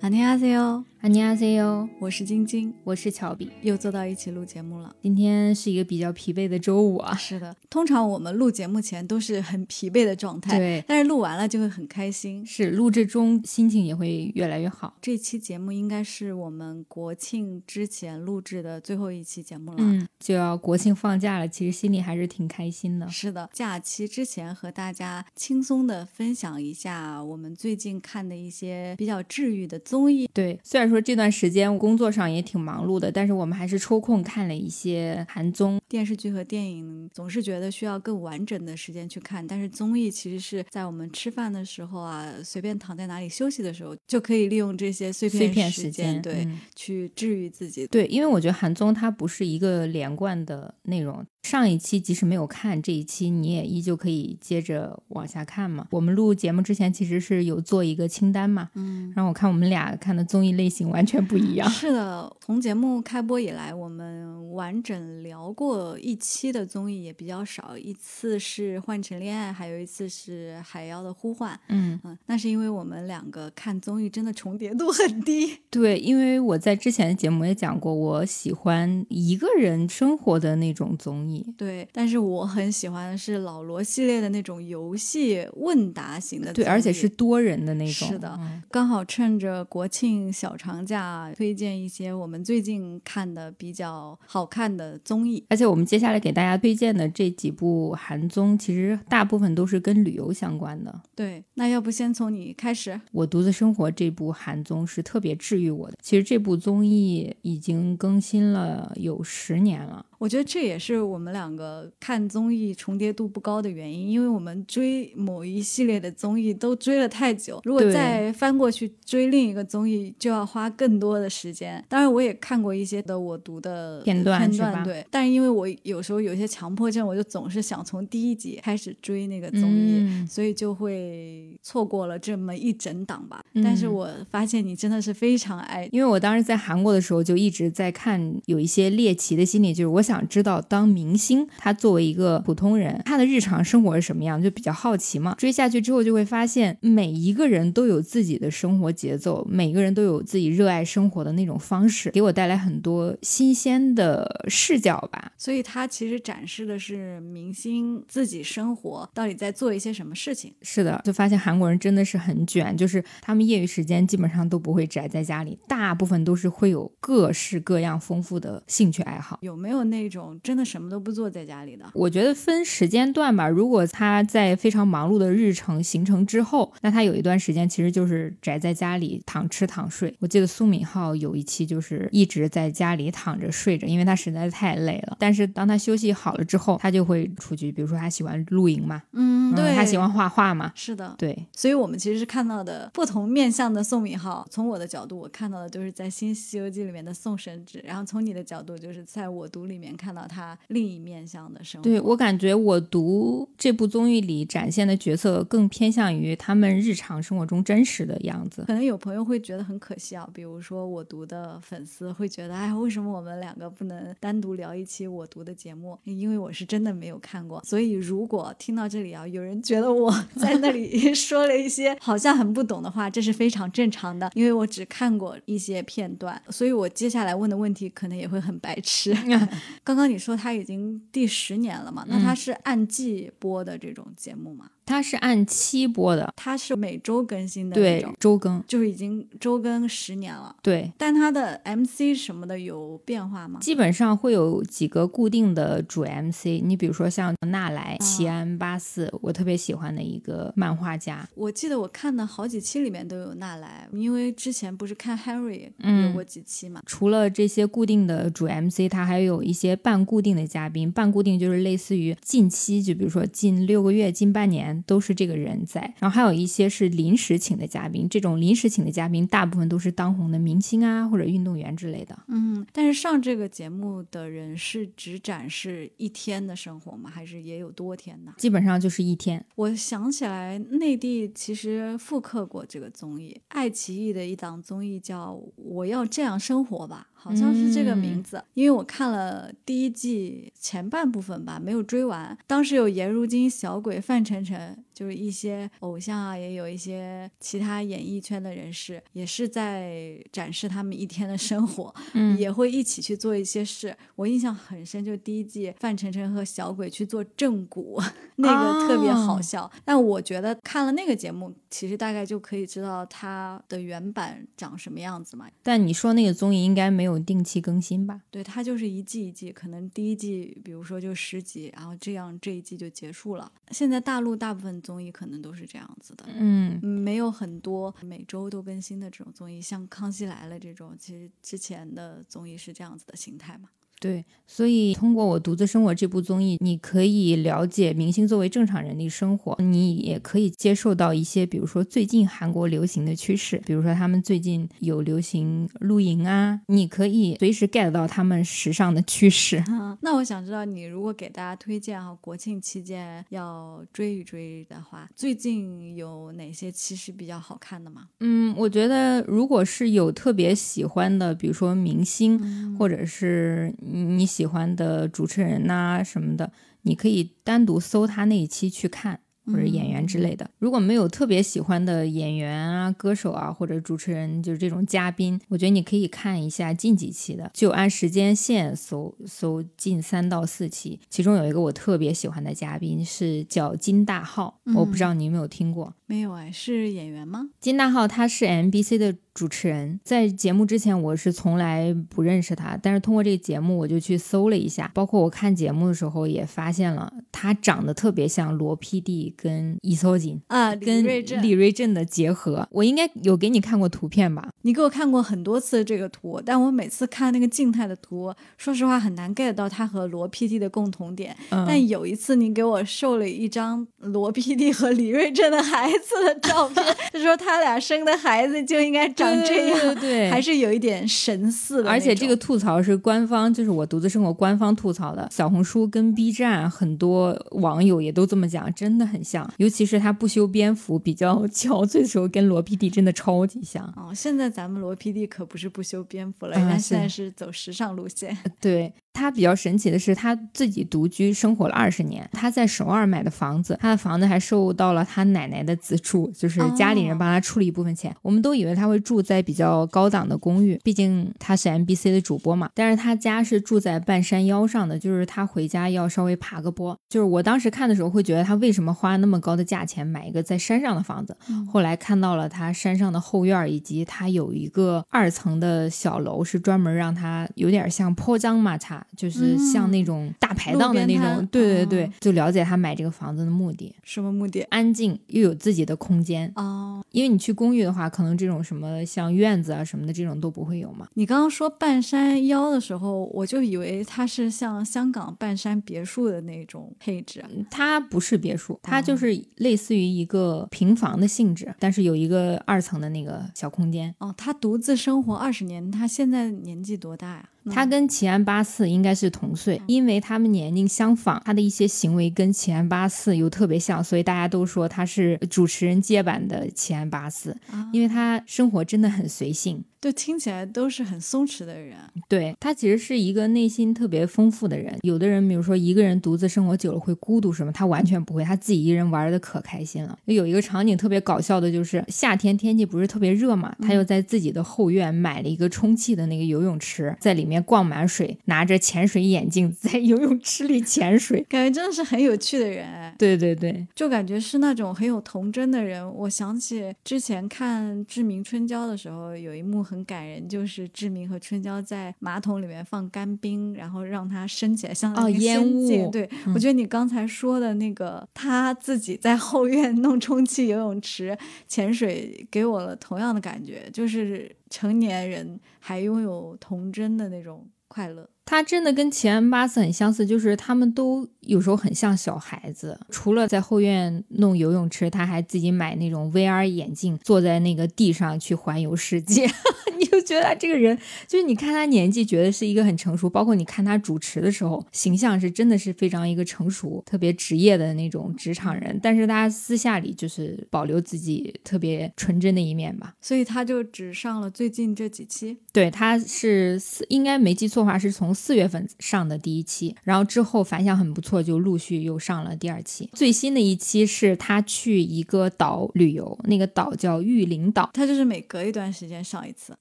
[0.00, 4.95] 안녕하세요， 안녕하세요， 我是晶晶，我是乔比，又坐到一起录节目了。
[5.01, 7.13] 今天是一个比较疲惫的周五啊。
[7.17, 12.45] 是的，通常我们录节目前都是很疲惫的状态，对，但是录完了就会很开心。
[12.45, 14.95] 是，录制中心情也会越来越好。
[15.01, 23.09] 这期节目应该是我们国庆之前录制的最后一期节目了，嗯，就要国庆放假了，其实心里还是挺开心的。
[23.09, 30.29] 是的，假期之前和大家轻松的分享一下我们最近看的一些比较治愈的综艺。
[30.33, 37.08] 对，虽然 说这段时间工作上也挺忙碌的，但是我们还是抽空看了一些韩综、电视剧和电影。
[37.12, 47.86] 总是觉得需要更完整的时间去看，但是综艺其实是在我们吃饭的时候啊，随便躺在哪里休息的时候，就可以利用这些碎片时间，对，去治愈自己。
[47.86, 51.24] 对，因为我觉得韩综它不是一个连贯的内容。
[51.42, 55.86] 上一期即使没有看，这一期你也依旧可以接着往下看嘛。
[55.90, 61.68] 我们录节目之前其实是有做一个清单嘛，嗯，然后我看我们俩看的综艺类型完全不一样。
[61.70, 71.54] 是的，从节目开播以来，我们完整聊过一期的综艺也比较少，一次是《换乘恋爱》，还有一次是《海妖的呼唤》。
[71.68, 75.58] 嗯嗯，那是因为我们两个看综艺真的重叠度很低。
[75.70, 81.27] 对，因为我在之前的节目也讲过，我喜欢一个人生活的那种综艺。
[81.56, 88.08] 对，但是我很喜欢的是老罗系列的那种游戏问答型的，对，而且是多人的那种。
[88.08, 88.38] 是的，
[88.70, 95.44] 刚好趁着国庆小长假，推荐一些我们最近看的比较好看的综艺。
[95.48, 101.02] 而且我们接下来给大家推荐的这几部韩综，其实大部分都是跟旅游相关的。
[101.14, 103.00] 对，那要不先从你开始？
[103.12, 105.96] 我独自生活这部韩综是特别治愈我的。
[106.02, 110.04] 其实这部综艺已经更新了有十年了。
[110.18, 121.84] 我觉得这也是我们两个看综艺重叠度不高的原因，因为我们追某一系列的综艺都追了太久，如果再翻过去追另一个综艺，就要花更多的时间。
[121.88, 125.06] 当然，我也看过一些的我读的片段，片段对。
[125.08, 133.40] 但是因为我有时候有些强迫症，我就总是想从第一集开始追那个综艺，所以就会错过了这么一整档吧。
[133.62, 140.07] 但是我发现你真的是非常爱，因为我当时在韩国的时候就一直在看，有一些猎奇的心理，就是我。
[140.08, 145.34] 想知道当明星，他作为一个普通人，他的日常生活是什么样，就比较好奇嘛。
[145.36, 155.30] 追下去之后，就会发现每一个人都有自己的生活节奏，每个人都有自己热爱生活的那种方式，给我带来很多新鲜的视角吧。
[155.36, 160.54] 所以，他其实展示的是明星自己生活到底在做一些什么事情。
[160.62, 169.38] 是的，就发现韩国人真的是很卷，就是他们业余时间基本上都不会宅在家里，大部分都是会有各式各样丰富的兴趣爱好。
[169.42, 169.97] 有没有那？
[169.98, 173.48] 那种真的什么都不做在家里的，我觉得分时间段吧。
[173.48, 180.14] 如果他在非常忙碌的日程行程之后，那他有一段时间其实就是宅在家里躺吃躺睡。
[180.20, 185.16] 我记得苏敏浩有一期就是一直在家里躺着睡着，因为他实在太累了。
[185.18, 191.46] 但是当他休息好了之后，他就会出去，比如说他喜欢露营嘛，嗯，对，他喜欢画画嘛，是的，对。
[191.52, 194.46] 所以我们其实是看到的不同面向的宋敏浩。
[194.48, 199.87] 从我的角度，我看到的就是在《新西游记》里面的宋神智，然后从你的角度，就是在我读里面。
[199.96, 208.64] 看到他另一面向的生活，对我感觉我读这部综艺里展现的角色更偏向于他们日常生活中真实的样子。
[208.66, 215.98] 可能有朋友会觉得很可惜，啊，比如说我读的粉丝会觉得，哎，为什么我们两个不能单独聊一期我读的节目？
[216.04, 229.14] 因为我是真的没有看过，所以如果听到这里啊，有人觉得我 在那里 说了一些好像很不懂的话，这是非常正常的，因为我只看过一些片段，所以我接下来问的问题可能也会很白痴。
[229.84, 232.04] 刚刚你说他已经第十年了嘛？
[232.08, 234.70] 那他是按季播的这种节目吗？
[234.88, 240.56] 它是按期播的，它是每周更新的对，周更就是已经周更十年了。
[240.62, 243.60] 对，但它的 MC 什么的有变化吗？
[243.60, 251.28] 基本上会有几个固定的主 MC，你比如说像纳莱、齐安八四，我特别喜欢的一个漫画家。
[251.34, 256.82] 我记得我看的好几期里面都有纳莱，因为之前不是看 Harry 有过几期嘛。
[256.86, 260.90] 除了这些固定的主 MC，它还有一些半固定的嘉宾。
[260.90, 264.77] 半固定就是类似于近期，就比如说近六个月、近半年。
[264.86, 268.08] 都是这个人在，然后还有一些是临时请的嘉宾。
[268.08, 272.18] 这种临时请的嘉宾，大部分都是当红的明星啊，或者运动员之类的。
[272.28, 277.10] 嗯，但是上这个节目的人是只展示一天的生活吗？
[277.10, 278.32] 还是也有多天呢？
[278.36, 279.44] 基本上就是一天。
[279.54, 287.08] 我想起来，内地其实复刻过这个综艺，爱奇艺的一档综艺叫《我要这样生活吧》。
[287.20, 292.38] 好像是这个名字，因为我看了第一季前半部分吧，没有追完。
[292.46, 303.96] 当时有颜如晶、小鬼、范丞丞，就是一些偶像啊，也有一些其他演艺圈的人士，也是在展示他们一天的生活， 嗯也会一起去做一些事。
[304.16, 308.02] 我印象很深，就第一季范丞丞和小鬼去做正骨，
[308.36, 309.70] 那个特别好笑。
[309.84, 315.46] 但我觉得看了那个节目，其实大概就可以知道它的原版长什么样子嘛。
[315.62, 318.22] 但你说那个综艺应该没有定期更新吧？
[318.32, 323.52] 对，它就是一季一季，可能第一季比如说就十集，然后这样这一季就结束了。
[323.70, 326.24] 现在大陆大部分综艺可能都是这样子的。
[326.28, 333.68] 嗯，嗯没有很多每周都更新的这种综艺，像《康熙来了》这种，其实之前的综艺是这样子的形态嘛。
[334.00, 349.62] 对，所以通过我独自生活这部综艺，你可以了解明星作为正常人的生活，你也可以接受到一些，比如说最近韩国流行的趋势，比如说他们最近有流行露营啊，你可以随时 get 到他们时尚的趋势。
[350.00, 358.06] 那我想知道，你如果给大家推荐哈，国庆期间要追一追的话，最近有哪些其实比较好看的吗？
[358.20, 366.52] 嗯，我觉得如果是有特别喜欢的，比如说明星，或者是你喜欢的主持人呐、什么的，
[366.82, 369.20] 你可以单独搜他那一期去看。
[369.50, 381.00] 或者演员之类的，如果没有特别喜欢的演员啊、歌手啊或者主持人，就是这种嘉宾，我觉得你可以看一下近几期的，就按时间线搜搜近三到四期。
[381.08, 385.94] 其中有一个我特别喜欢的嘉宾是叫金大浩，我不知道你有没有听过。
[386.04, 387.48] 没有哎，是演员吗？
[387.58, 400.40] 金大浩他是 MBC 的主持人，在节目之前我是从来不认识他，但是通过这个节目我就去搜了一下，包括我看节目的时候也发现了他长得特别像罗 PD 跟伊索锦。
[400.48, 400.98] 啊，李跟。
[401.42, 404.48] 李瑞镇的结合，我应该有给你看过图片吧？
[404.62, 411.36] 你给我看过很多次这个图，但我每次看那个静态的图，说实话很难 get 到他和罗 PD 的共同点。
[411.50, 421.90] 嗯但有一次你给我秀了一张罗 PD 和李瑞镇的孩子的照片， 就说他俩生的孩子就应该长这样，对对对还是有一点神似的。
[421.90, 425.28] 而且这个吐槽是官方，就是我独自生活官方吐槽的。
[425.30, 429.48] 小红书跟 B 站很多网友也都这么讲，真的很像。
[429.58, 433.84] 尤其是他不修边幅、比较 憔悴的时候，跟罗 PD 真的超级像。
[433.96, 438.36] 哦，现在咱们罗 PD 可不是不修边幅了，啊人家现在是是走时尚路线。
[438.60, 442.28] 对他比较神奇的是，他自己独居生活了二十年。
[442.32, 448.14] 他在首尔买的房子，他的房子还受到了他奶奶的资助，就是家里人帮他出了一部分钱。
[448.22, 452.70] 我们都以为他会住在比较高档的公寓，毕竟他是 MBC 的主播嘛。
[452.74, 456.96] 但是他家是住在半山腰上的，就是他回家要稍微爬个坡。
[457.08, 461.36] 就是我当时看的时候会觉得他为什么花那么高的价钱买一个在山上的房子？
[461.70, 471.46] 后来看到了他山上的后院儿，以及他有一个二层的小楼，是专门让他有点像坡江马塔，就是像那种大排档的那种。
[471.50, 474.62] 对对对，哦就了解他买这个房子的目的，什么目的？
[474.70, 476.50] 安静又有自己的空间。
[476.56, 481.06] 哦，因为你去公寓的话，可能这种什么像院子啊什么的这种都不会有嘛。
[481.14, 487.44] 你刚刚说半山腰的时候，我就以为它是像香港半山别墅的那种配置。
[487.70, 494.14] 它不是别墅，它就是类似于一个平房的性质，但是有一个二层的那个小空间。
[494.18, 497.48] 哦，他独自生活二十年，他现在年纪多大呀？
[497.70, 507.88] 他跟齐安八四应该是同岁，因为他们年龄相仿，他的一些行为跟齐安八四又特别像，所以大家都说他是主持人接版的齐安八四，啊。
[507.92, 509.84] 因为他生活真的很随性。
[510.00, 511.96] 就听起来都是很松弛的人。
[512.28, 514.96] 对他其实是一个内心特别丰富的人。
[515.02, 520.18] 有的人，比如说一个人独自生活久了会孤独什么，他完全不会，他自己一个人玩的可开心了。
[520.26, 531.44] 有一个场景特别搞笑的，就是夏天天气不是特别热嘛，他又在自己的后院买了一个充气的那个游泳池，在里面灌满水，拿着潜水眼镜在游泳池里潜水。
[531.48, 536.08] 感觉真的是很有趣的人哎，对对对，就感觉是那种很有童真的人。
[536.14, 545.66] 我想起之前看《志明春娇》的时候，有一幕很感人，就是志明和春娇在马桶里面放干冰，然后让它升起来，像那个哦烟。
[545.66, 558.28] 雾对、嗯我觉得你刚才说的那个他自己在后院弄充气游泳池潜水，给我了同样的感觉，就是成年人还拥有童真的那种快乐。
[558.48, 562.98] 他真的跟前安巴斯很相似，就是他们都有时候很像小孩子。
[563.10, 569.46] 除了在后院弄游泳池，他还自己买那种 VR 眼镜，坐在那个地上去环游世界。
[569.98, 578.98] 你就觉得他这个人，就是你看他年纪，觉得是一个很成熟，包括你看他主持的时候，形象是真的是非常一个成熟、特别职业的那种职场人。
[579.02, 583.12] 但是他私下里就是保留自己特别纯真的一面吧。
[583.20, 585.58] 所以他就只上了最近这几期。
[585.72, 593.10] 对，他是四应该没记错的话，是从四月份上的第一期，然后之后反响很不错，就陆续又上了第二期。
[593.12, 599.74] 最新的一期是他去一个岛旅游，那个岛叫玉林岛，他就是每隔一段时间上一次。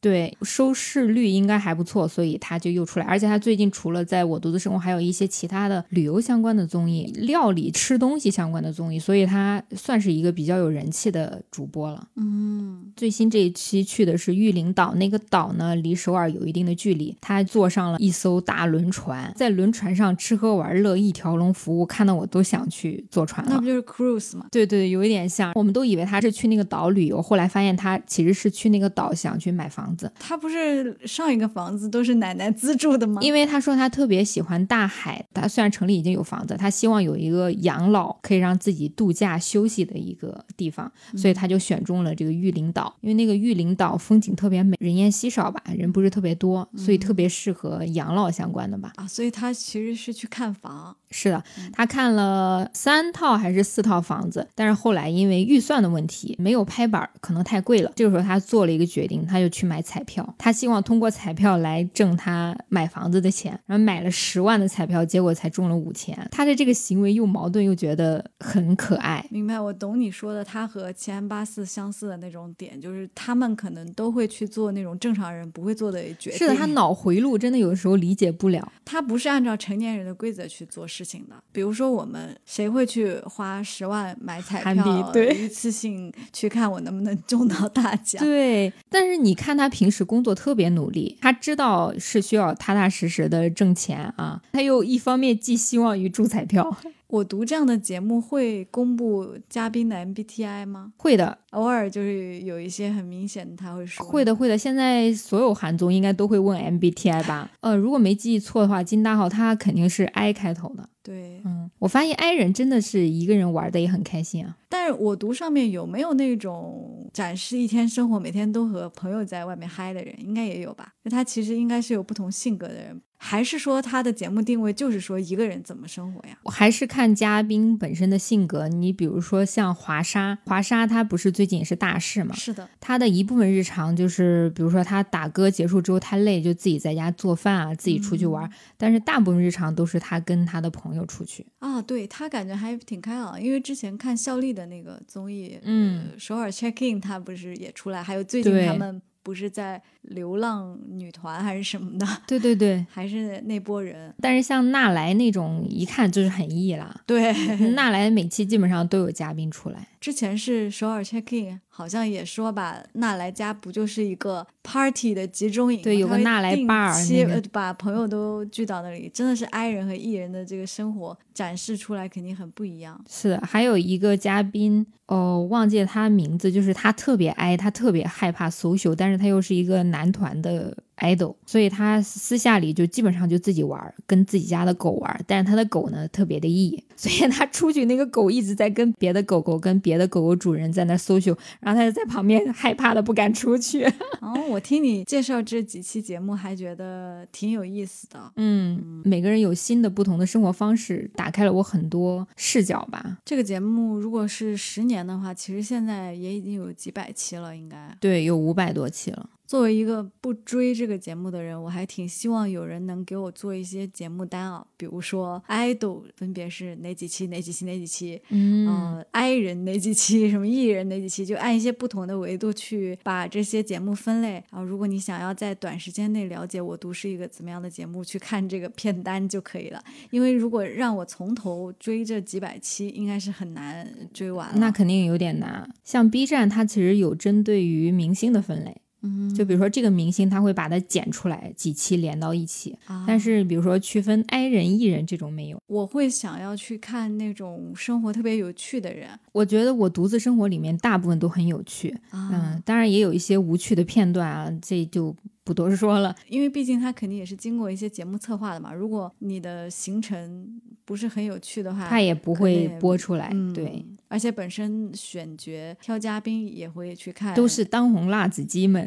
[0.02, 3.06] 对，收视率应该还不错，所以他就又出来。
[3.06, 12.08] 而且他最近除了在我独自生活，还有一些其他的旅游相关的综艺、料理吃东西相关的综艺，所以他算是一个比较有人气的主播了。
[12.16, 17.16] 嗯，最新这一期去的是玉林岛，那个岛呢离首尔有一定的距离。
[17.22, 23.51] 他坐上了一艘大轮船，在轮船上吃喝玩乐一条龙服务，看到我都想去坐船了。
[23.54, 24.46] 那不就是 cruise 吗？
[24.50, 25.51] 对对，有一点像。
[25.54, 30.10] 我们都以为他是去那个岛旅游，后来发现他其实是去那个岛想去买房子。
[30.18, 33.22] 他不是上一个房子都是奶奶资助的吗？
[33.22, 42.96] 因为他说他特别喜欢大海，他虽然城里已经有房子，他希望有一个养老可以让自己度假休息的一个地方，所以他就选中了这个玉林岛。
[43.01, 48.94] 因为那个玉林岛风景特别美，人烟稀少吧，人不是特别多，所以特别适合养老相关的吧。
[48.98, 50.96] 啊，所以他其实是去看房。
[51.10, 57.92] 是的，他看了三套还是四套房子，但是后来因为预算的问题没有拍板，可能太贵了。
[57.96, 63.58] 这个时候他做了一个决定，他就去买彩票，他希望通过彩票来挣他买房子的钱。
[63.66, 66.18] 然后买了十万的彩票，结果才中了五千。
[66.32, 69.26] 他的这个行为又矛盾又觉得很可爱。
[69.30, 76.40] 明白，我懂你说的，他和七安八四相似的那种点，就是他们可能都会去做那种正常人不会做的决定。
[76.40, 78.72] 是的，他脑回路真的有的时候理解不了。
[78.84, 81.36] 他不是按照成年人的规则去做事情的。
[81.51, 88.24] 比如说，我们谁会去花十万买彩票，对，一次性去看我能不能中到大奖？
[88.24, 88.72] 对。
[88.89, 96.75] 但是你看他平时工作特别努力，他知道是需要踏踏实实的挣钱啊，他又一方面寄希望于中彩票。
[97.08, 100.92] 我读这样的节目会公布嘉宾的 MBTI 吗？
[100.98, 104.06] 会的，偶尔就是有一些很明显的他会说。
[104.06, 104.58] 会的，会的。
[104.58, 107.50] 现在所有韩综应该都会问 MBTI 吧？
[107.62, 110.90] 呃，如果没记错的话，金大浩他肯定是 I 开头的。
[111.08, 114.58] 对，嗯，我发现 I 人真的是一个人玩的也很开心啊。
[114.68, 120.14] 但是我读上面有没有那种展示一天生活，每天都和朋友在外面嗨的人？
[120.20, 120.92] 应该也有吧？
[121.04, 123.02] 那他其实应该是有不同性格的人。
[123.20, 126.38] 还是说他的节目定位就是说一个人怎么生活呀？
[126.44, 128.68] 我还是看嘉宾本身的性格。
[128.68, 132.36] 你比如说像华莎，华莎她不是最近也是大事嘛？
[132.36, 138.48] 是的，她的一部分日常就是，比如说她打歌结束之后太累，就自己在家做饭啊，自己出去玩。
[138.78, 141.82] 但是大部分日常都是她跟她的朋友出去啊。
[141.82, 148.01] 对他感觉还挺开朗，因为之前看孝利的那个综艺，嗯，首尔 check in，他不是也出来？
[148.01, 149.01] 还有最近他们。
[149.24, 152.06] 不是在流浪女团还是什么的？
[152.28, 154.14] 对 对对， 还是那波人。
[154.22, 157.02] 但是像纳莱那种，一看就是很 E 啦。
[157.06, 157.34] 对，
[157.76, 159.88] 纳莱每期基本上都有嘉宾出来。
[160.00, 165.82] 之前是首尔 check in，好像也说吧，纳莱家不就是一个 party 的集中营？
[165.82, 173.04] 对，有个纳莱 bar，把朋友都聚到那里，真的是 I 人和 E 人的这个生活展示出来，肯定很不一样。
[173.10, 180.77] 是的，还有一个嘉宾，哦，忘记了他名字，就是他特别 I，他特别害怕 social，但是他又是一个男男团的。
[180.98, 185.24] idol，所以他私下里就基本上就自己玩，跟自己家的狗玩。
[185.27, 193.86] 但是他的狗呢特别的 E， 所以他出去那个狗一直在跟别的狗狗、跟别的狗狗主人在那 social，然后他就在旁边害怕的不敢出去。
[194.22, 198.32] 哦，我听你介绍这几期节目，还觉得挺有意思的。
[198.36, 203.20] 嗯，每个人有新的不同的生活方式，打开了我很多视角吧。
[203.24, 209.30] 这个节目如果是十年的话，其实现在也已经有几百期了，应该对，有五百多期了。
[209.46, 224.44] 作为一个不追这个节目的人，我还挺希望有人能给我做一些节目单啊，比如说 idol 分别是哪几期、哪几期、哪几期，嗯，I 人哪几期，什么艺人哪几期，就按一些不同的维度去把这些节目分类。
[224.50, 229.84] 然后，如果你想要在短时间内了解我读是一个怎么样的节目，去看这个片单就可以了。
[230.10, 234.50] 因为如果让我从头追这几百期，应该是很难追完。
[234.56, 235.70] 那肯定有点难。
[235.84, 238.82] 像 B 站，它其实有针对于明星的分类。
[239.01, 242.75] 嗯，就比如说这个明星，他会把它剪出来几期连到一起，
[243.06, 245.62] 但是比如说区分 I 人 E 人这种没有。
[245.68, 249.10] 我会想要去看那种生活特别有趣的人。
[249.32, 255.16] 我觉得我独自生活里面大部分都很有趣，嗯，当然也有一些无趣的片段啊，这就
[255.48, 256.13] 不多说了。
[256.27, 258.74] 因为毕竟他肯定也是经过一些节目策划的嘛。
[258.74, 263.32] 如果你的行程不是很有趣的话，他也不会播出来。
[263.54, 263.86] 对。
[264.10, 268.86] 而且本身选角挑嘉宾也会去看，都是当红辣子鸡们。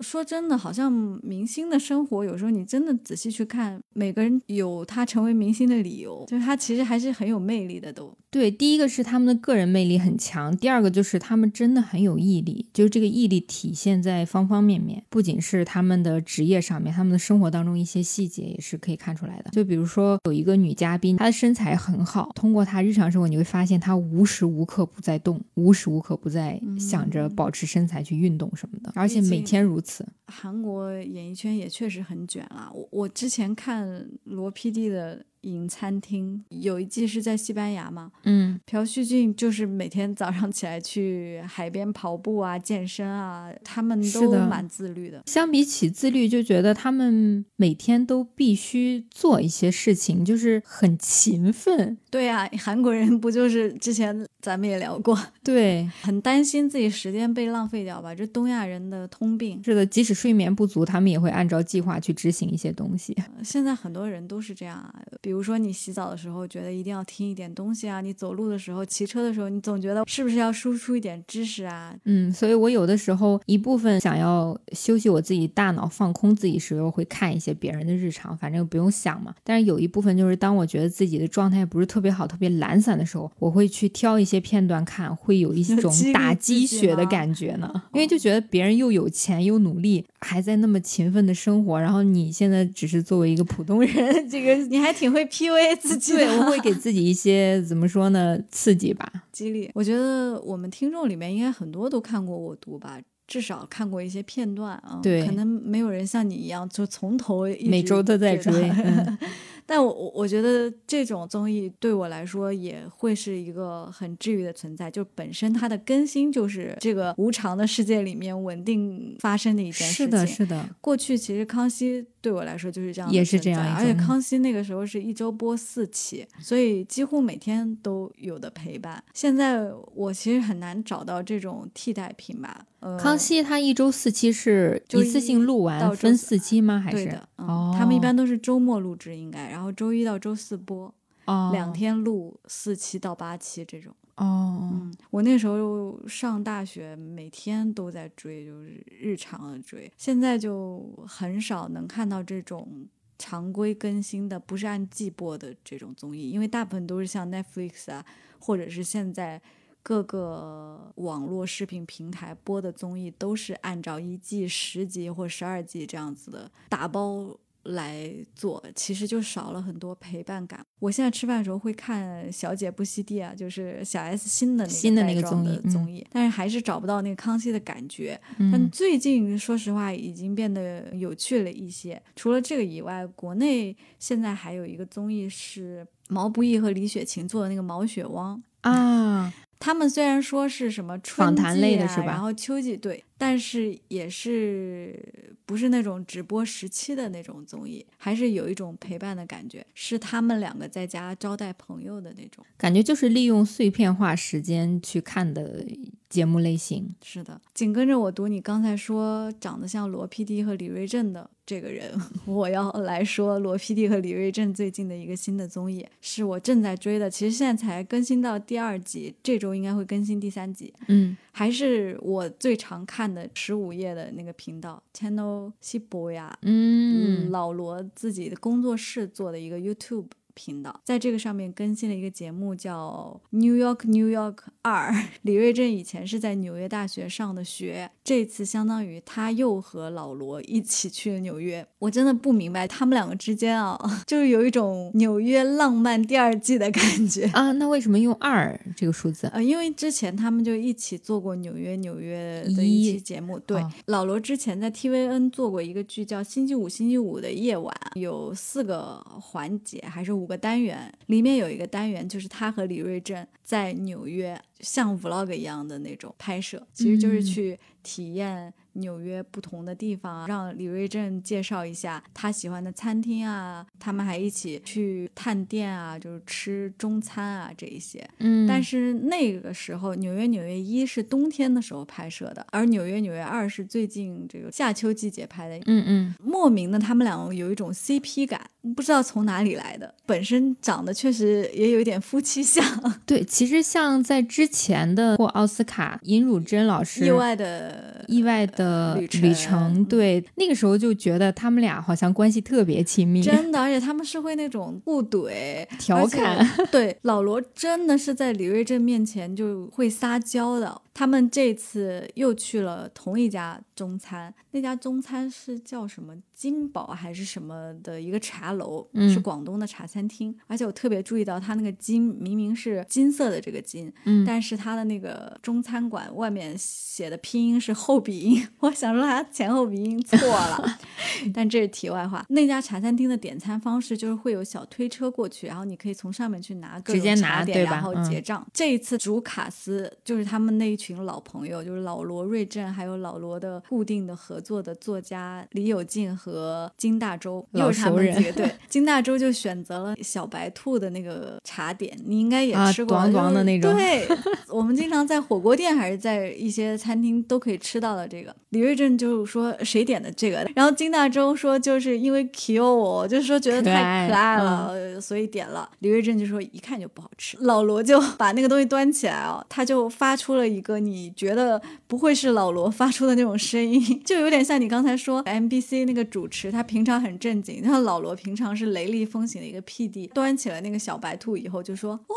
[0.00, 0.92] 说真的，好像
[1.22, 7.90] 明星的生活有时候你真的仔细去看，每个人有他成为明星的理由，就是他其实还是很有魅力的。
[7.92, 19.50] 都对，第一个是他们的个人魅力很强，第二个就是他们真的很有毅力，就是这个毅力体现在方方面面，不仅是他们的职业上面，他们的生活当中一些细节也是可以看出来的。
[19.50, 30.06] 就比如说有一个女嘉宾，她的身材很好，通过她日常生活，你会发现她无时无刻不在动，无时无刻不在想着保持身材去运动什么的，而且每天如此。
[30.28, 32.70] 韩国演艺圈也确实很卷啊。
[32.72, 35.26] 我我之前看罗 PD 的。
[35.46, 38.10] 影餐厅有一季是在西班牙嘛？
[38.24, 45.22] 嗯，朴叙俊就是每天早上起来去海边跑步啊、健身啊，他们都蛮自律的。
[45.26, 51.96] 相比起自律，就觉得他们每天都必须做一些事情，就是很勤奋。
[52.10, 58.12] 对呀，韩国人不就是之前咱们也聊过，对， 很担心自己时间被浪费掉吧？
[58.12, 59.62] 这东亚人的通病。
[59.62, 63.16] 是的，即使睡眠不足，他们也会按照计划去执行一些东西。
[63.44, 65.35] 现在很多人都是这样啊，比如。
[65.36, 71.94] 比如说，你洗澡的时候觉得一定要听一点东西啊；你走路的时候、骑车的时候，你总觉得是不是要输出一点知识啊？
[72.04, 79.34] 嗯，所以我有的时候一部分想要休息我自己大脑、放空自己时候，会看一些别人的日常，反正不用想嘛。
[79.44, 87.70] 但是有一部分就是当我觉得自己的状态不是特别好、特别懒散的时候，我会去挑一些片段看，会有一种打鸡血的感觉呢。
[87.92, 93.94] 因为就觉得别人又有钱又努力，还在那么勤奋的生活，然后你现在只是作为一个普通人，
[94.28, 95.24] 这个你还挺会。
[95.26, 99.70] P.U.A 自己，对，我会给自己一些怎么说呢，刺激吧，激励。
[99.74, 105.00] 我觉得我们听众里面应该很多都看过我读吧，至少看过一些片段啊。
[105.02, 108.52] 对，可能没有人像你一样，就从头每周都在追。
[109.66, 120.06] 但我我觉得这种综艺对我来说也会是一个很治愈的存在，就本身它的更新就是这个无常的世界里面稳定发生的一件事情。
[120.06, 120.68] 是的，是的。
[120.80, 123.74] 过去其实康熙对我来说就是这样，也是这样。
[123.76, 129.02] 而且康熙那个时候是一周播四期，所以几乎每天都有的陪伴。
[129.14, 132.64] 现在我其实很难找到这种替代品吧。
[132.98, 136.78] 康熙他一周四期是一次性录完分四期吗？
[136.78, 143.92] 还是哦，他们一般都是周末录制，应该然后周一到周四播，哦，两天录四期到八期这种。
[144.16, 149.90] 哦，嗯，我那时候上大学，每天都在追，就是日常的追。
[149.96, 152.86] 现在就很少能看到这种
[153.18, 158.04] 常规更新的，不是按季播的这种综艺，因为大部分都是像 Netflix 啊，
[158.38, 159.42] 或者是现在。
[159.86, 170.66] 各个网络视频平台播的综艺都是按照一季十集或十二集这样子的打包来做，其实就少了很多陪伴感。
[170.80, 178.20] 我现在吃饭的时候会看《小姐不吸地》啊，就是小 S 新的新的那个综艺，综艺，但是还是找不到那个康熙的感觉。
[178.36, 182.02] 但最近说实话已经变得有趣了一些。
[182.16, 189.32] 除了这个以外，国内现在还有一个综艺是毛不易和李雪琴做的那个《毛血旺》啊。
[189.66, 191.42] 他们虽然说是什么春季
[191.82, 205.64] 啊，然后秋季对，但是也是不是那种直播时期的那种综艺，还是有一种陪伴的感觉，是他们两个在家招待朋友的那种感觉，就是利用碎片化时间去看的。
[206.08, 211.92] 节目类型是的，紧跟着我读你刚才说长得像罗 PD 和李瑞镇的这个人，
[212.24, 220.72] 我要来说罗 PD 和李瑞镇最近的一个新的综艺，是我正在追的，其实现在才更新到第二集，这周应该会更新第三集。
[220.86, 230.06] 嗯，还是我最常看的十五页的那个频道 Channel 西博呀，嗯，老罗自己的工作室做的一个 YouTube。
[230.36, 234.92] 频道在这个上面更新了一个节目，叫《New York New York 二》。
[235.22, 241.66] 李瑞镇以前是在纽约大学上的学，这次相当于他又和老罗一起去了纽约。
[241.78, 247.52] 我真的不明白他们两个之间啊， 就是有一种纽约浪漫第二季的感觉啊。
[247.52, 249.26] 那为什么用二这个数字？
[249.28, 253.38] 呃，因为之前他们就一起做过纽约纽约的一期节目。
[253.38, 260.25] 对，老罗之前在 TVN 做过一个剧叫《星期五星期五的夜晚》，有四个环节还是五。
[260.26, 268.52] 五个单元里面有一个单元，就是他和李瑞镇在纽约像 vlog 一样的那种拍摄，其实就是去体验。
[268.76, 278.06] 纽约不同的地方，让李瑞镇介绍一下他喜欢的餐厅啊，他们还一起去探店啊，就是吃中餐啊这一些。
[278.18, 285.56] 嗯，但是那个时候纽约纽约一是冬天的时候拍摄的，而纽约纽约二是最近这个夏秋季节拍的。
[285.66, 288.40] 嗯嗯，莫名的他们两个有一种 CP 感，
[288.74, 292.64] 不知道从哪里来的，本身长得确实也有一点夫妻相。
[293.06, 298.65] 对，其实像在之前的获奥斯卡尹汝贞老师意外的意外的。
[298.66, 299.84] 的旅程旅程。
[299.84, 306.46] 对，那个时候就觉得他们俩好像关系特别亲密， 真的，而且他们是会那种互怼、调侃。
[306.72, 310.82] 对，老罗真的是在李瑞镇面前就会撒娇的。
[310.96, 320.34] 他们这次又去了同一家中餐，那家中餐是叫什么金宝还是什么的一个茶楼，嗯是广东的茶餐厅。
[320.46, 330.78] 而且我特别注意到，它那个金明明是金色的这个金，嗯但是它的那个中餐馆外面写的拼音是后鼻音， 我想说它前后鼻音错了。
[331.34, 332.24] 但这是题外话。
[332.30, 338.46] 那家茶餐厅的点餐方式就是会有小推车过去，然后你可以从上面去拿各直接种茶点，拿对吧然后嗯结账。
[338.54, 348.32] 这一次主卡司就是他们那一群老朋友，就是老罗、瑞正，还有老罗的固定的合作的作家李友静和金大洲，老又是他们几个。
[348.32, 354.06] 对，金大洲就选择了小白兔的那个茶点，你应该也啊吃过，短短的那种对，
[354.48, 358.34] 我们经常在火锅店还是在一些餐厅都可以吃到的这个。
[358.50, 365.68] 李瑞镇就说谁点的这个，然后金大洲说就是因为 Q 我，就是说觉得可爱太可爱嗯了，呃所以点了。
[365.80, 367.36] 李瑞镇就说一看就不好吃。
[367.40, 382.14] 老罗就把那个东西端起来哦，他就发出了一个你觉得不会是老罗发出的那种声音，就有点像你刚才说 MBC 那个主持，他平常很正经，然后老罗平常是雷厉风行的一个 PD，，端起了那个小白兔以后就说哦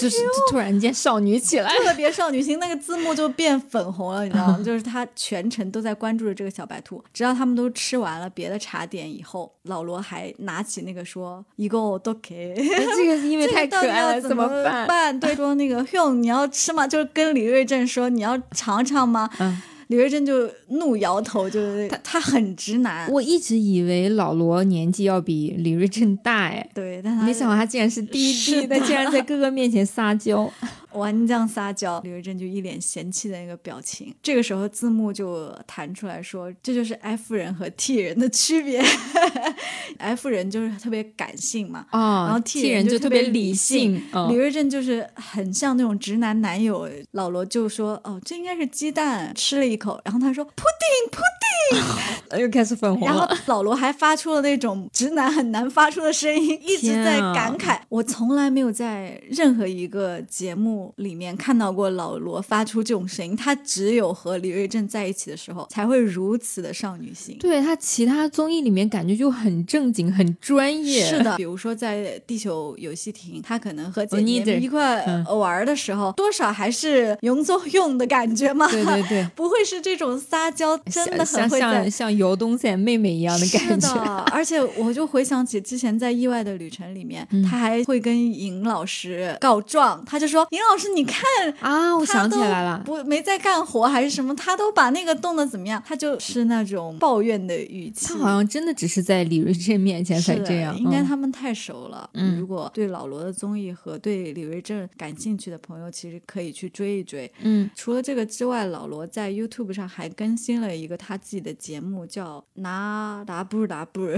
[0.00, 0.16] 就是
[0.50, 1.70] 突然间少女起来。
[1.78, 4.60] 特别少女心，那个字幕就变粉红了，你知道吗？
[4.64, 12.54] 就是他全程都在关注着这个小白兔，直到他们都吃完了别的茶点以后，老罗还拿起那个说一个都给。
[12.96, 14.46] 这个因为太 可这个到底爱了，要怎么
[14.86, 15.18] 办？
[15.18, 15.84] 对，说那个
[16.16, 16.86] 你要吃吗？
[16.86, 19.30] 就是跟李瑞镇说你要尝尝吗？
[19.38, 30.50] 嗯李瑞珍就怒摇头，就是他他很直男，我一直以为老罗年纪要比李瑞珍大，哎，对，但他没想到他竟然是弟弟，他竟然在 哥哥面前撒娇。
[30.96, 34.14] 顽强撒娇，李瑞镇就一脸嫌弃的那个表情。
[34.22, 38.82] 这个时候字幕就弹出来说，这就是 F 人和 T 人的区别。
[39.98, 44.02] F 人就是特别感性嘛，哦，然后 T 人就特别理性。
[44.12, 46.88] 哦李瑞镇就是很像那种直男男友。
[47.12, 53.26] 老罗就说：“哦，这应该是鸡蛋。”吃了一口，然后他说：“扑丁，扑丁。”又开始粉红然后。
[53.46, 57.78] 老罗还发出了那种直男很难发出的声音，一直在感慨。
[57.88, 67.36] 我从来没有在任何一个节目里面看到过老罗发出这种声音，他只有和李瑞镇在一起的时候才会如此的少女心。
[67.38, 71.04] 对他其他综艺里面感觉就很正经、很专业。
[71.04, 78.68] 是，的，比如说在地球游戏厅，他可能和姐姐一块嗯玩的时候，多少还是用作用的感觉嘛。
[78.70, 91.22] 对对对， 不会是这种撒娇，真的很会在像像游东赛妹妹一样的感是的觉。，而且我就回想起之前在《意外的旅程》里面，嗯他还会跟尹老师告状，他就说：“尹老师，你看。”
[91.60, 95.82] 啊，我想起来了，不没在干活还是什么，他都把那个冻得怎么样？
[95.86, 98.06] 他就是那种抱怨的语气。
[98.08, 100.76] 他好像真的只是在李瑞镇面前才这样。
[100.78, 102.08] 应该嗯他们太熟了。
[102.14, 107.30] 嗯如果对老罗的综艺和对李瑞镇感兴趣的朋友，其实可以去追一追。
[107.40, 114.08] 嗯除了这个之外，老罗在 YouTube 上还更新了一个他自己的节目，叫“拿达布达布”，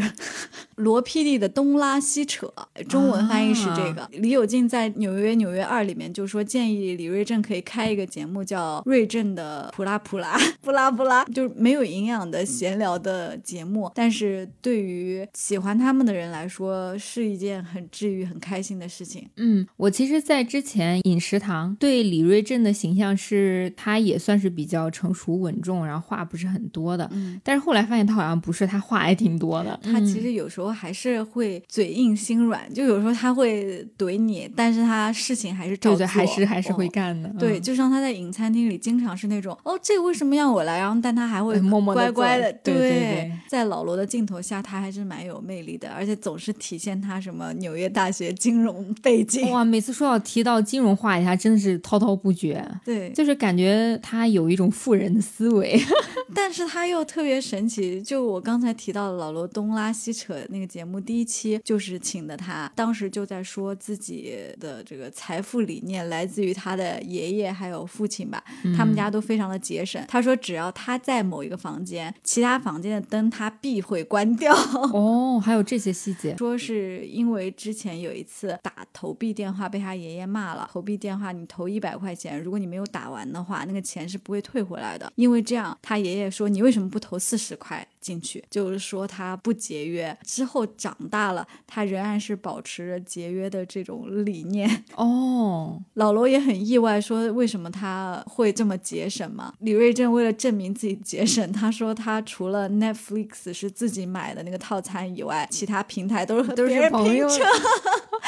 [0.77, 2.53] 罗 PD 的东拉西扯，
[2.89, 4.09] 中文翻译是这个。
[4.13, 19.29] 李友静在《纽约纽约二》里面就说，建议李瑞正可以开一个节目，叫“瑞正的普拉普拉布拉布拉”，就是没有营养的闲聊的节目，但是对于喜欢他们的人来说，是一件很治愈、很开心的事情。
[19.37, 27.09] 嗯，我其实，在之前饮食堂对李瑞镇的形象是，他也算是比较成熟稳重，然后话不是很多的。
[27.13, 29.79] 嗯，但是后来发现他好像不是，他话还挺多的。
[29.83, 37.29] 他其实有时候还是会嘴硬心软，就有时候他会怼你，但是他事情还是照做，对对，还是还是会哦干的。
[37.39, 40.79] 对，嗯就像他在影餐厅里经常是那种哦，这个为什么要我来？
[40.79, 49.51] 然后但他还会哎默默乖乖的，做对对对在老罗的镜头下，他还是蛮有魅力的，而且总是体现他什么纽约大学金融背景。
[49.51, 55.81] 哇，每次说到提到金融话题，他真的是滔滔不绝，对，就是感觉他有一种富人的思维。
[56.35, 68.43] 但是他又特别神奇，就我刚才提到的老罗东拉西扯那个节目，第一期就是请的他，当时就在说自己的这个财富理念来自于他的爷爷还有父亲吧，
[68.77, 70.03] 他们家都非常的节省。
[70.09, 74.55] 他说只要他在某一个房间，其他房间的灯他必会关掉。
[74.93, 76.37] 哦，还有这些细节。
[76.37, 85.13] 说是因为之前有一次打投币电话被他爷爷骂了，投币电话你投一百块钱，如果你没有打完的话，那个钱是不会退回来的。
[85.17, 87.87] 因为这样，他爷爷说你为什么不投四十块？
[88.09, 94.69] 进去，就是说他不节约，之后长大了，他仍然是保持着节约的这种理念。
[94.97, 99.53] 哦，老罗也很意外，说为什么他会这么节省嘛？
[99.59, 107.29] 李瑞镇为了证明自己节省，他说他除了 Netflix 是自己买的那个套餐以外，其他平台都是都是朋友。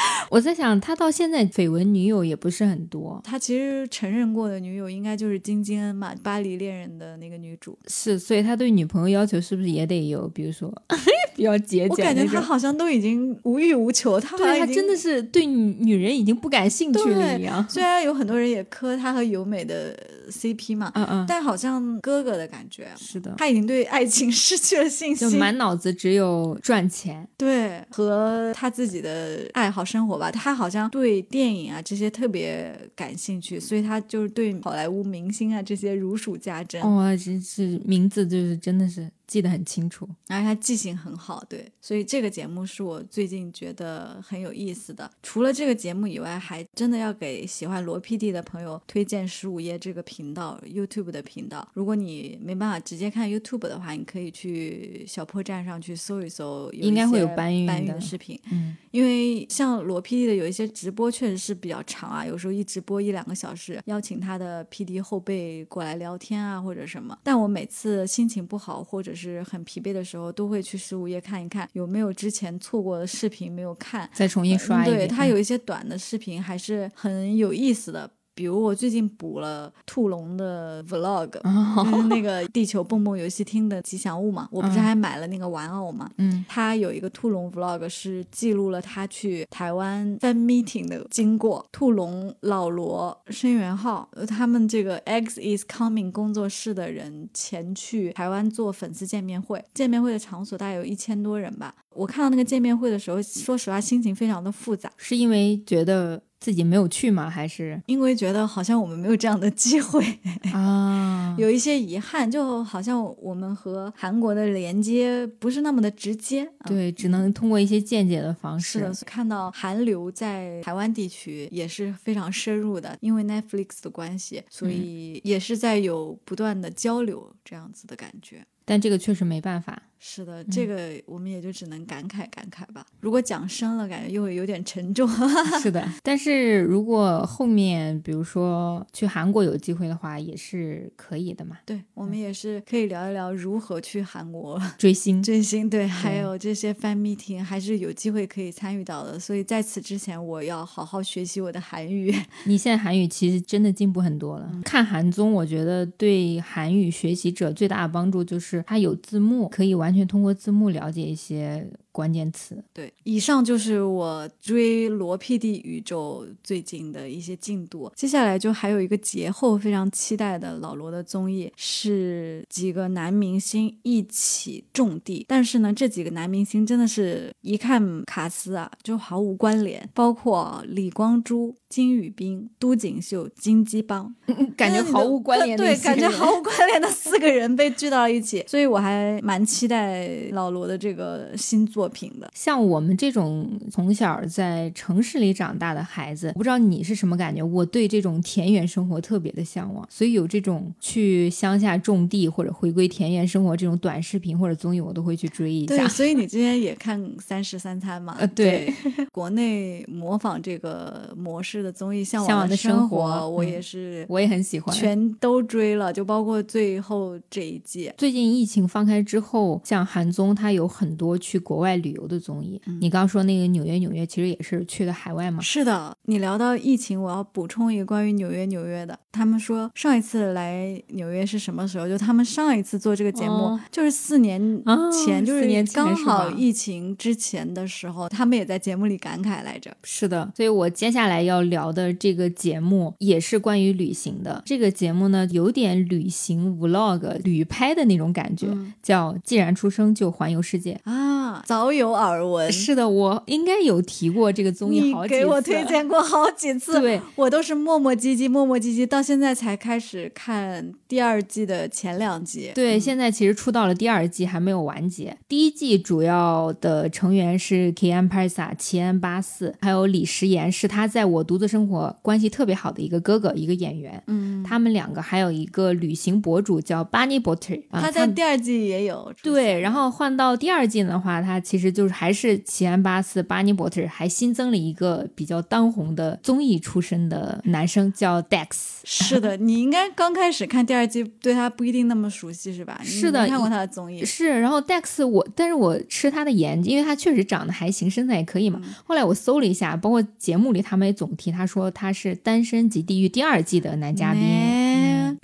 [0.29, 7.77] 我在想，他到现在绯闻女友也不是很多，他其实承认过的女友应该就是金金恩嘛，《巴黎恋人》的那个女主。
[7.87, 10.73] 是，所以他对女朋友要求是不是也得有，比如说
[11.35, 12.25] 比较节俭我感觉？
[12.25, 17.65] 他好像都已经无欲无求，他好对他像真的是对女女人已经不感兴趣了一样。
[17.69, 19.97] 虽然有很多人也磕他和由美的
[20.31, 27.27] CP 嘛，嗯嗯，但好像哥哥的感觉，是的，他已经对爱情失去了信心就心，满脑子只有赚钱。
[27.37, 30.31] 对和他自己的爱好生活吧。
[30.31, 36.81] 他好像对电影啊这些特别感兴趣，所以他就是对好莱坞明星啊这些如数家珍。
[36.95, 40.05] 哇、真是名字就是真的是记得很清楚。
[40.27, 45.09] 而且他记性很好，对，所以这个节目是我最近觉得很有意思的。
[45.23, 51.65] 除了这个节目以外，还真的要给喜欢罗 PD 的朋友推荐十五页这个频道，YouTube 的频道。
[51.73, 58.37] 如果你没办法直接看 YouTube 的话，你可以去小破站上去搜一搜，有应该会有搬运搬运的的视频。
[58.51, 67.17] 嗯，因为像罗 PD 的有一些直播确实是比较长啊，有时候一直播一两个小时，邀请他的 PD 后辈过来聊天啊或者什么。
[67.23, 74.09] 但我每次心情不好或者是很疲惫的时候，都会去十五页看一看有没有之前错过的视频没有看。
[74.13, 74.97] 再重新刷一遍。
[74.99, 78.09] 对，它嗯有一些短的视频还是很有意思的。
[78.41, 81.29] 比如我最近补了兔龙的 vlog，
[81.91, 91.63] 就是那个地球蹦蹦游戏厅的吉祥物嘛，我不是嗯还买了那个玩偶嘛，嗯，他有一个兔龙 vlog 是记录了他去台湾 fan meeting 的经过。
[91.71, 101.75] 兔龙、老罗、申元浩，呃他们这个 X is coming 工作室的人前去台湾做粉丝见面会，见面会的场所大概有一千多人吧。
[101.93, 107.29] 我看到那个见面会的时候，说实话心情非常的复杂，是因为觉得自己没有去吗？
[107.29, 110.03] 还是因为觉得好像我们没有这样的机会。
[110.51, 111.35] 啊？
[111.37, 116.43] 有一些遗憾，就好像我们和韩国的连接不是那么的直接。
[116.43, 118.79] 嗯对，只能通过一些间接的方式。
[118.79, 128.43] 是的，看到韩流在台湾地区也是非常深入的，因为 Netflix 的关系，所以也是在有不断的交流这样子的感觉。
[128.65, 129.83] 但这个确实没办法。
[130.03, 132.83] 是的，这个我们也就只能感慨感慨吧。
[132.99, 135.07] 如果讲深了，感觉又会有点沉重。
[135.61, 141.59] 是的，但是如果后面比如说去韩国有机会的话，也是可以的嘛。
[141.67, 149.19] 对，我们也是可以聊一聊如何去韩国 追星，追星，对，还有这些 fan meeting 还是有机会可以参与到的。
[149.19, 152.11] 所以在此之前，我要好好学习我的韩语。
[152.45, 154.49] 你现在韩语其实真的进步很多了。
[154.51, 162.63] 嗯看韩综，我觉得对韩语学习者最大的帮助就是它有字幕，可以完完全通过字幕了解一些关键词。
[162.73, 167.91] 对，以上就是我追罗 PD 宇宙最近的一些进度。
[167.95, 175.25] 接下来就还有一个节后非常期待的老罗的综艺，是几个男明星一起种地。
[175.27, 184.13] 但是呢，这几个男明星真的是一看卡斯啊，就毫无关联，包括李光洙、金宇彬、都锦秀、金基邦，
[184.55, 192.29] 感觉毫无关联的对，感觉毫无关联的四个人被聚到一起， 所以我还蛮期待老罗的这个新作品的。
[192.33, 197.41] 像我们这种从小在城市里长大的孩子，我不知道你是什么感觉。
[197.43, 205.87] 我对这种田园生活特别的向往，所以有这种去乡下种地或者回归田园生活这种短视频或者综艺，我都会去追一下对，下。
[205.87, 208.15] 所以你 今天也看《三食三餐》嘛？
[208.19, 208.73] 呃对
[209.11, 214.73] 国内模仿这个模式的综艺《向向往的的生活》活我嗯也是我也很喜欢。
[214.75, 217.91] 全都追了，就包括最后这一季。
[217.97, 222.61] 最近疫情放开之后，像韩综，它有很多去国外旅游的综艺。
[222.79, 225.41] 你刚刚说那个纽约，纽约其实也是去的海外嘛。
[225.41, 228.97] 是的，你聊到疫情，我要补充一个关于纽约纽约的。
[229.11, 231.87] 他们说上一次来纽约是什么时候？
[231.87, 239.75] 就他们上一次做这个节目，哦就是四年哦前，就是年刚好疫情之前的时候，他们也在节目里感慨来着。
[239.83, 244.41] 是的，所以我接下来要聊的这个节目也是关于旅行的。
[244.45, 250.93] 这个节目呢，有点旅行 vlog 旅拍的那种感觉，嗯叫“既然出生就环游世界啊，
[251.31, 252.51] 啊，早有耳闻。
[252.51, 255.19] 是的，我应该有提过这个综艺好几次。
[255.19, 262.51] 给我推荐过好几次，对我都是磨磨唧唧、磨磨唧唧，到现在才开始看第二季的前两集。
[262.55, 265.15] 对，现在其实出到了第二季还没有完结。
[265.27, 274.01] 第一季主要的成员是 Kian Parsa、齐安八四，还有李时言，是他在我独自生活关系特别好的一个哥哥，一个演员。
[274.07, 279.13] 嗯，他们两个还有一个旅行博主叫 Bunny Butter，啊、他在第二季也有。
[279.21, 288.47] 对，然后换到第二季的话，他其实就是还是齐安巴斯、Bunny Butter，还新增了一个比较当红的综艺出身的男生叫 Dex。
[288.85, 292.79] 是的，你应该刚开始看第二季，对他不一定那么熟悉，是吧？
[292.85, 294.05] 是的，看过他的综艺。
[294.05, 298.61] 是，然后 Dex 我，但是我吃他的颜，因为他确实长得还行，身材也可以嘛。
[298.63, 304.21] 嗯、后来我搜了一下，包括节目里他们也总提，他说他是《单身即地狱》第二季的男嘉宾。
[304.23, 304.70] 嗯、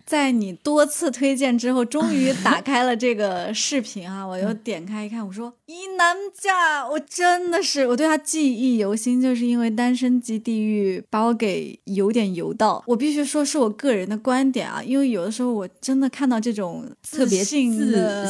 [0.08, 4.26] 在你多次推荐之后，终于打开了这个视频啊！
[4.26, 12.82] 我又点开一看，我说一男价，我真的是我对他记忆犹新，就是因为《单身即地狱》把我给有点油到。
[12.88, 17.62] 我必须说是我个人的观点啊，因为有的时候我真的看到这种特别自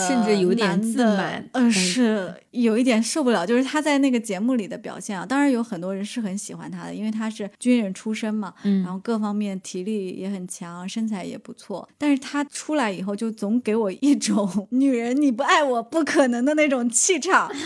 [0.08, 3.46] 甚至有点自满，嗯、呃，是有一点受不了。
[3.46, 11.88] 就是他在那个节目里的表现啊，当然有很多人是很喜欢他的，因为他是军人出身嘛，嗯，然后各方面体力也很强，身材也不错。
[11.98, 17.52] 但是他出来以后，就总给我一种女人你不爱我不可能的那种气场。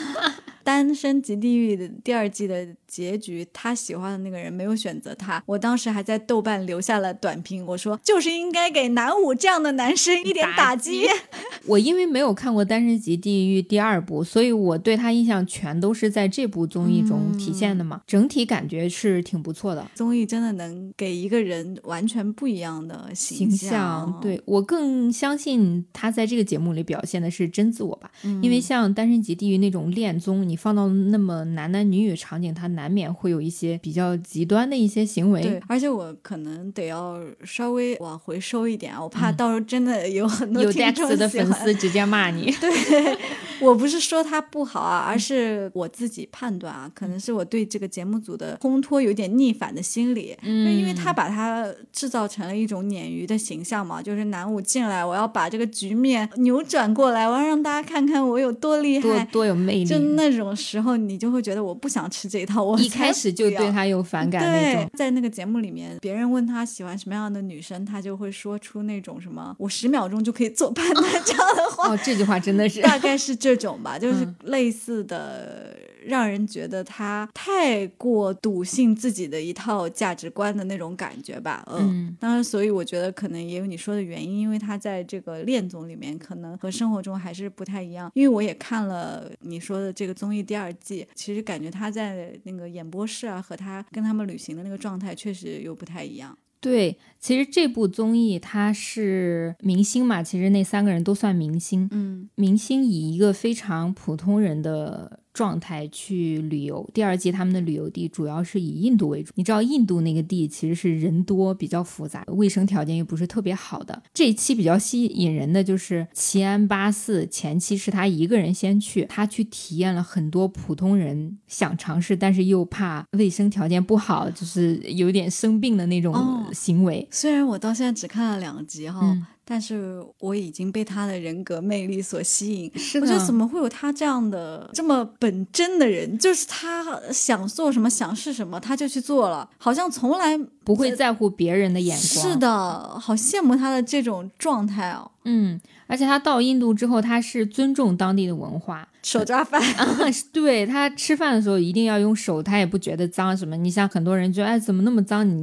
[0.64, 5.42] 单身即地狱的第二季的结局，他喜欢的那个人没有选择他。
[5.46, 11.06] 我当时还在豆瓣留下了短评，我说就是应该给南武这样的男生一点打击。
[11.68, 17.96] 我因为没有看过《单身级地狱》第二部，所以我对他印象全都是在这部综艺中体现的嘛。
[17.96, 19.90] 嗯、整体感觉是挺不错的。
[19.96, 24.20] 综艺真的能给一个人完全不一样的形象。
[24.22, 35.40] 对我更相信他在这个节目里表现的是真自我吧，嗯、因为像《单身级地狱》那种恋综，你放到那么男男女女场景，他难免会有一些比较极端的一些行为。
[35.40, 40.72] 对，而且我可能得要稍微往回收一点啊，我怕到时候真的有很多有
[41.16, 42.52] 的粉丝直接骂你。
[42.60, 43.18] 对，
[43.60, 59.86] 我不是说他不好啊，而是我自己判断啊，可能是我对这个节目组的烘托有点逆反的心理，嗯，因为他把他制造成了一种鲶鱼的形象嘛，就是男五进来，我要把这个局面扭转过来，我要让大家看看我有多厉害，多多有魅力。
[59.86, 64.90] 就那种时候，你就会觉得我不想吃这一套，我一开始就对他有反感那种。
[64.96, 71.90] 在那个节目里面，别人问他喜欢什么样的女生，他就会说出那种什么“我十秒钟就可以做判断”这样的话。
[71.90, 81.66] 哦，这句话真的是大概是这种吧，就是嗯类似的，让人觉得他太过笃信自己的一套价值观的那种感觉吧。
[81.72, 88.12] 嗯，当然，所以我觉得可能也有你说的原因，因为他在这个恋综里面可能和生活中还是不太一样。
[88.14, 96.38] 因为我也看了你说的这个综艺第二季，其实感觉他在那个演播室啊，和他跟他们旅行的那个状态确实又不太一样。
[96.60, 101.88] 对，其实这部综艺它是明星嘛，其实那三个人都算明星。
[101.90, 106.88] 嗯，明星以一个非常普通人的状态去旅游。
[106.94, 109.32] 第二季他们的旅游地主要是以印度为主。
[109.36, 114.02] 你知道印度那个地其实是人多，比较复杂，卫生条件又不是特别好的。
[114.14, 126.14] 这一期比较吸引人的就是齐安巴四前期是他一个人先去，他去体验了很多普通人想尝试，但是又怕卫生条件不好，就是有点生病的那种
[126.54, 127.02] 行为。
[127.02, 129.00] 哦、虽然我到现在只看了两集哈。
[129.04, 132.72] 嗯但是我已经被他的人格魅力所吸引。
[132.78, 136.18] 是我觉得怎么会有他这样的这么本真的人？
[136.18, 142.32] 就是他想做什么，想是什么，他就去做了，好像从来不会在乎别人的眼光。
[142.32, 145.12] 是的，好羡慕他的这种状态哦。
[145.24, 149.62] 嗯，而且他到印度之后，他是尊重当地的文化，手抓饭。
[149.78, 149.88] 啊、
[150.34, 153.56] 对他吃饭的时候一定要用手，他也不觉得脏什么。
[153.56, 155.28] 你像很多人觉得，哎，怎么那么脏？
[155.28, 155.36] 你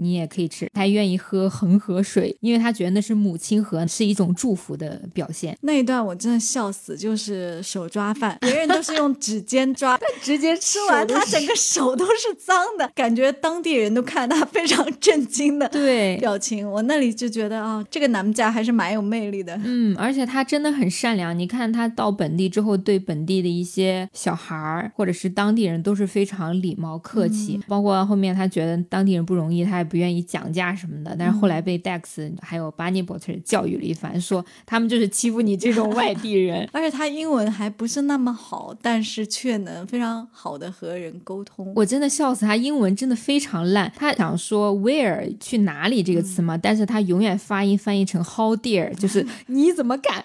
[0.00, 0.66] 你也可以吃。
[0.72, 5.54] 他愿意喝恒河水，因为他觉得那是母亲河，是一种祝福的表现。
[5.60, 16.68] 那一段我真的笑死，就是手抓饭，别人都是用指尖抓， 他直接吃完，他整个手都是脏的，感觉当地人都看他非常震惊的对表情。
[16.68, 19.28] 我那里就觉得啊、哦，这个男家还是蛮有魅。
[19.28, 21.38] 力的，嗯，而且他真的很善良。
[21.38, 27.56] 你看他到本地之后，对本地的一些小孩儿或者是当地人都是非常礼貌客气。
[27.56, 31.14] 嗯、包括后面他觉得当地人不容易，他也不愿意讲价什么的。
[31.18, 36.66] 但是后来被 Dex 还有 Bunny Butter 教育了一番，说他们就是欺负你这种外地人。
[36.72, 41.70] 而且他英文还不是那么好，但是却能非常好的和人沟通。
[41.76, 43.92] 我真的笑死他，英文真的非常烂。
[43.94, 50.24] 他想说 where 去哪里这个词嘛，嗯、但是他永远发音翻译成 how dare， 就是你怎么敢？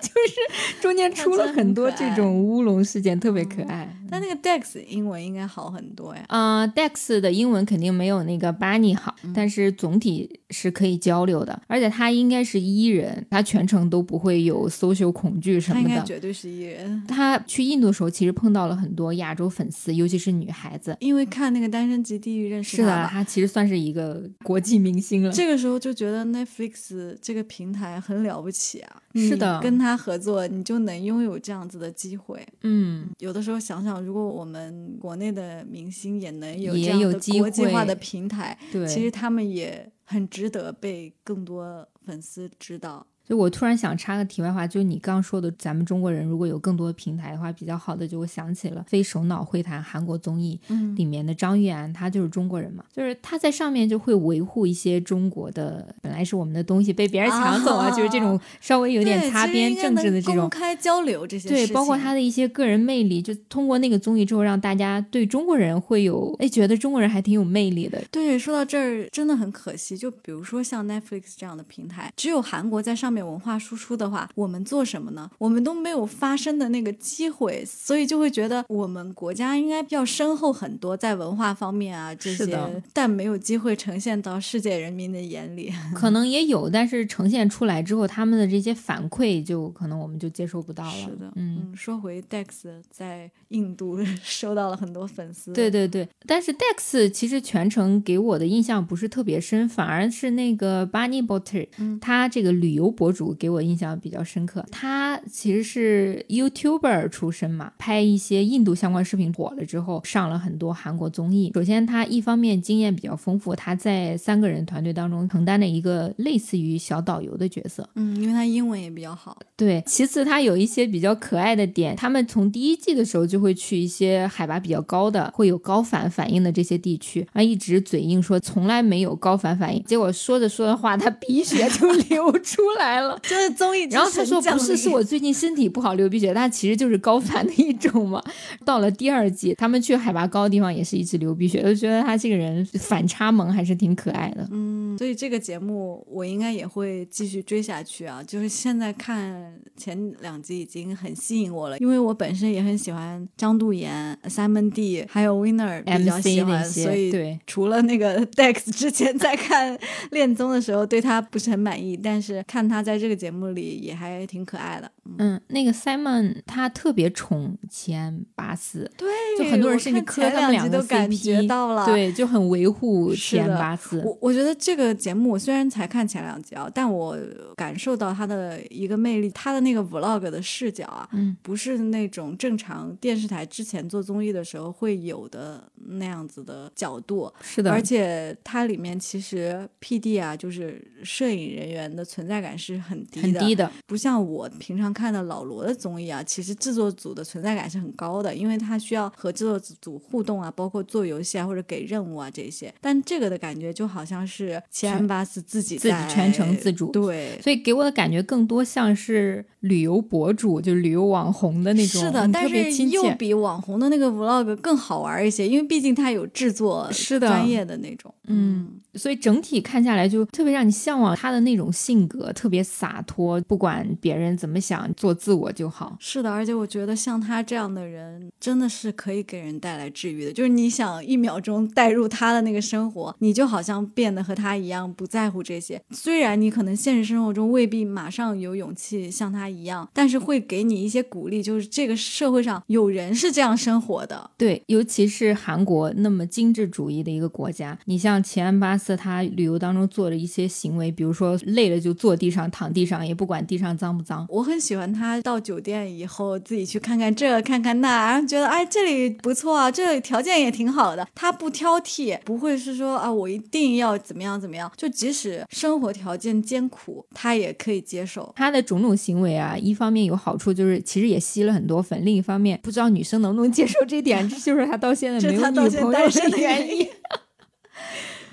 [0.00, 3.88] 就是中间出了很多这种乌龙事件，特别可爱。
[4.10, 6.22] 但那个 Dex 英文应该好很多呀。
[6.28, 11.60] 嗯，Dex 的英文肯定没有那个 Bunny 好，但是总体是可以交流的。
[11.66, 15.88] 而且他应该是 E 人，他全程都不会有 social 恐惧什么的。
[15.88, 17.02] 他应该绝对是 E 人。
[17.08, 20.96] 他去印度的时候，其实碰到了很多亚洲粉丝，尤其是女孩子。
[21.00, 23.23] 因为看那个《单身级地狱》认识的是的，他。
[23.24, 25.32] 他其实算是一个国际明星了。
[25.32, 29.02] 这个时候就觉得 Netflix 这个平台很了不起啊！
[29.14, 32.46] 是的，跟他合作，你就能拥有这样子的机会。
[32.62, 38.86] 嗯，有的时候想想，如果我们国内的明星也能有这样的国际化的平台，对。
[38.86, 43.06] 其实他们也很值得被更多粉丝知道。
[43.26, 60.50] 就我突然想插个题外话，就是你刚说的，咱们中国人如果有更多的平台的话，比较好的，就我想起了《非首脑会谈》韩国综艺嗯里面的张玉安，他就是中国人嘛，就是他在上面就会维护一些中国的本来是我们的东西被别人抢走啊，就是这种稍微有点擦边政治的这种公。
[60.50, 68.02] 开交流这些对，包括情他的一些个人魅力，就通过那个综艺之后，让大家对中国人会有哎，觉得中国人还挺有魅力的。
[68.10, 69.96] 对，说到这儿真的很可惜。
[69.96, 75.30] 就比如说像 Netflix 这样的平台，只有韩国在上面文化输出的话，我们做什么呢？
[75.38, 85.72] 我们都没有发声的那个机会，所以就会觉得我们国家应该要深厚很多，在文化方面啊这些，但没有机会呈现到世界人民的眼里。
[85.94, 90.92] 可能也有，但是呈现出来之后，他们的这些反馈就可能我们就接收不到了。
[90.92, 91.44] 是的，嗯。
[91.44, 92.46] 嗯，说回 Dex
[92.90, 104.64] 在印度收到了很多粉丝，对对对，但是 Dex 其实全程给我的印象不是特别深，反而是那个 Bunny Butter，、嗯他这个旅游博博主给我印象比较深刻。
[104.70, 111.52] 他其实是 YouTuber 出身嘛，拍一些印度相关视频火了之后，上了很多韩国综艺。
[111.54, 117.86] 首先，他一方面经验比较丰富，他在三个人团队当中承担了一个类似于小导游的角色。
[117.96, 133.18] 嗯，因为他英文也比较好，对，其次他有一些比较可爱的点，他们从第一季的时候就会去一些海拔比较高的、会有高反反应的这些地区，啊，一直嘴硬说从来没有高反反应，结果说着说着话，他鼻血就流出来了。
[133.22, 138.22] 就是综艺之然后他说不是，是我最近身体不好流鼻血，但其实就是高反的一种嘛。
[138.64, 144.46] 到了第二季，他们去海拔高的地方也是一直流鼻血，就觉得他这个人反差萌还是挺可爱的。
[144.50, 148.22] 嗯，所以这个节目我应该也会继续追下去啊。
[148.26, 159.78] 就是现在看前两集已经很吸引我了，因为我本身也很喜欢张度妍、Simon D 还有 Winner 比较喜欢，所以对除了那个 Dex 之前在看
[160.10, 164.90] 恋综的时候对他不是很满意，但是看他在这个节目里也还挺可爱的。
[165.18, 169.08] 嗯，那个 Simon 他特别宠齐安巴斯，对
[169.38, 174.02] 就很多人甚至磕前两集他们两个都感觉到了，对，就很维护齐安是的巴斯。
[174.04, 177.18] 我我觉得这个节目虽然才看前两集啊，但我
[177.56, 193.70] 感受到他的一个魅力，他的那个 vlog 的视角啊，嗯，不是那种正常电视台之前做综艺的时候会有的那样子的角度，是的，而且它里面其实 P D 啊，就是摄影人员的存在感是很低的，很低的。
[193.86, 202.72] 不像我平常看的老罗的综艺啊，其实制作组的存在感是很高的，因为他需要和制作组互动啊，包括做游戏啊或者给任务啊这些。
[202.80, 207.40] 但这个的感觉就好像是齐安巴斯自己自己全程自主对。
[207.42, 213.14] 所以给我的感觉更多像是旅游博主，就是旅游网红的那种，是的，嗯但是又。
[213.16, 218.12] 比网红的那个 vlog 更好玩一些，因为毕竟他有制作是的专业的那种。
[218.26, 225.96] 嗯，所以整体看下来就特别让你向往他的那种性格，特别洒脱，不管别人怎么想，做自我就好。
[226.00, 230.32] 是的，而且我觉得像他这样的人，真的是可以给人带来治愈的。
[230.32, 235.80] 就是你想一秒钟带入他的那个生活，你就好像变得和他一样不在乎这些。
[235.90, 244.30] 虽然你可能现实生活中未必马上有勇气像他一样，但是会给你一些鼓励，就是这个社会上有人是这样生活的。
[244.38, 254.24] 对， 尤其是韩国那么精致主义的一个国家，你像齐安巴斯，他旅游当中做的一些行为，比如说累了就坐地上、躺地上，也不管地上脏不脏。
[254.28, 261.04] 我很喜欢他到酒店以后自己去看看这看看那，然后觉得哎这里不错啊，这里条件也挺好的。
[261.16, 268.32] 他不挑剔，不会是说啊我一定要怎么样怎么样，就即使生活条件艰苦，他也可以接受。
[268.36, 276.86] 他的种种行为啊，一方面有好处，就是其实也吸了很多粉；另一方面，不知道女生能不能接受这点， 这就是他到现在没有女朋友的原因。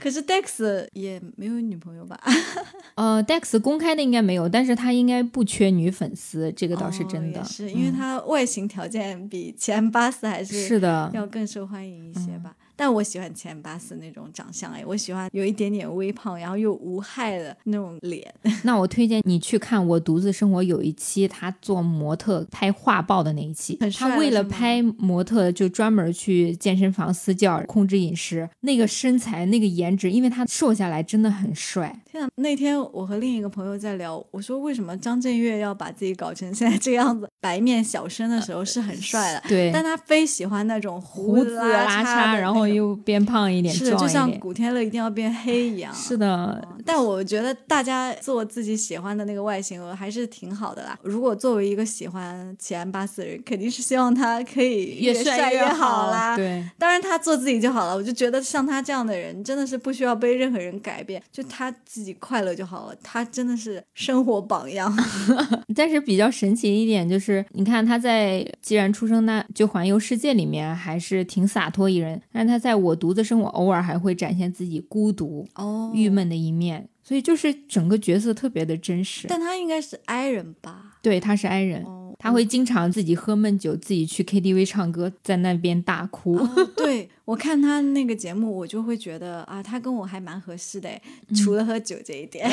[0.02, 2.20] 可是 Dex 也没有女朋友吧？
[2.96, 7.40] 呃，Dex 公开的应该没有，但是他应该不缺女粉丝，这个倒是真的。
[7.42, 12.56] 哦、是因为嗯他外形条件比前八四还是是的，要更受欢迎一些吧。
[12.82, 18.34] 但我喜欢钱巴斯那种长相，哎，我喜欢有一点点微胖，然后又无害的那种脸。
[18.66, 32.02] 那我推荐你去看《我独自生活》有一期他做模特拍画报的那一期，他为了拍模特就专门去健身房私教，控制饮食，那个身材那个颜值，因为他瘦下来真的很帅。
[32.38, 45.94] 那天我和另一个朋友在聊，我说为什么张震岳要把自己搞成现在这样子，白面小生的时候是很帅的，对，但他非喜欢那种胡子拉碴，然后又变胖一点，是就像古天乐一定要变黑一样。
[45.94, 50.98] 是的，但我觉得大家做自己喜欢的那个外形还是挺好的啦。
[51.04, 56.36] 如果作为一个喜欢奇安巴斯的人，肯定是希望他可以越帅越好啦。
[56.36, 57.96] 对，当然他做自己就好了。
[57.96, 62.96] 我就觉得像他这样的人，真的是不需要被任何人改变，就他自己快乐就好了。
[63.04, 64.92] 他真的是生活榜样。
[65.76, 79.28] 但是比较神奇一点就是，你看他在既然出生那就环游世界里面还是挺洒脱一人，但是他在我独自生活偶尔还会展现自己孤独、哦郁闷的一面，所以就是整个角色特别的真实。
[79.28, 81.00] 但他应该是 I 人吧？
[81.02, 81.84] 对，他是 I 人。
[82.22, 86.40] 他会经常自己喝闷酒，自己去 KTV 唱歌，在那边大哭。
[86.78, 90.88] 对我看他那个节目，我就会觉得啊，他跟我还蛮合适的，
[91.36, 92.48] 除了喝酒这一点。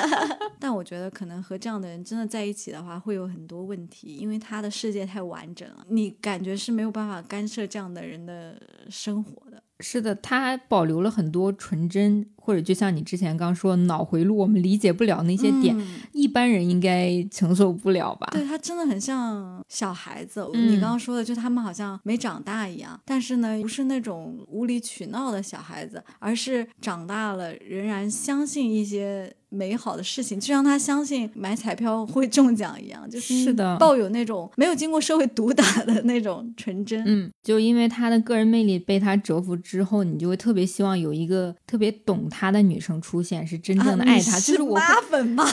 [0.58, 8.58] 但我觉得可能和这样的人真的在一起的话，会有很多问题，因为他的世界太完整了，你感觉是没有办法干涉这样的人的
[8.88, 9.62] 生活的。
[9.82, 15.76] 是的，他保留了很多纯真，或者就像你之前刚说脑回路，我们理解不了那些点，
[16.12, 18.28] 一般人应该承受不了吧？
[18.32, 29.34] 对他真的很像小孩子，你刚刚说的，就他们好像没长大一样，但是呢，不是那种无理取闹的小孩子，而是长大了仍然相信一些。
[29.52, 37.04] 美好的事情，就像他相信买彩票会中奖一样，就是抱有那种没有经过社会毒打的那种纯真。
[37.06, 44.40] 嗯，就因为他的个人魅力被他折服之后，你就会特别希望有一个特别懂他的女生出现，是真正的爱他。
[44.40, 45.44] 就是我妈粉吗？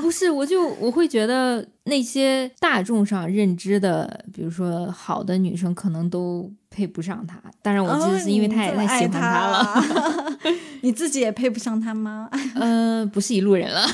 [0.00, 6.52] 不是，我就我会觉得那些大众上认知的，比如说好的女生，可能都。
[6.72, 10.38] 配不上他，当然我就是因为他也太喜欢他了。
[10.80, 12.28] 你自己也配不上他吗？
[12.56, 13.86] 嗯， 不是一路人了。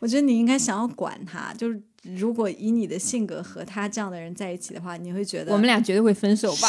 [0.00, 6.68] 我觉得你应该想要管他，就是如果以你的性格和他这样的人在一起的话，你会觉得我们俩绝对会分手吧？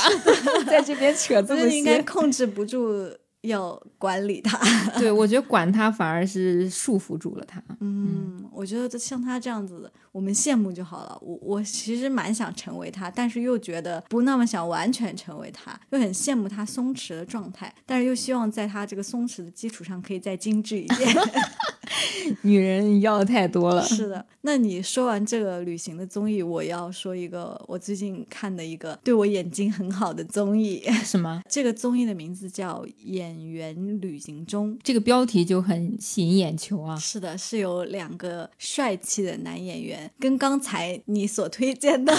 [0.67, 3.09] 在这边扯这么应该控制不住。
[3.43, 4.57] 要管理他，
[4.99, 7.61] 对我觉得管他反而是束缚住了他。
[7.79, 11.17] 嗯，我觉得像他这样子，我们羡慕就好了。
[11.21, 21.13] 我我其实蛮想成为他，但是又觉得不那么想完全成为他，又很羡慕他松弛的状态，但是又希望在他这个松弛的基础上可以再精致一点。
[22.41, 23.81] 女人要的太多了。
[23.83, 30.83] 是的，那你说完这个旅行的综艺，我要说一个我最近看的一个对我眼睛很好的综艺。
[31.03, 31.41] 什么？
[31.49, 36.95] 这个综艺的名字叫《演员旅行中》，这个标题就很吸引眼球啊。
[36.97, 42.13] 是的，是有两个帅气的男演员，跟刚才你所推荐的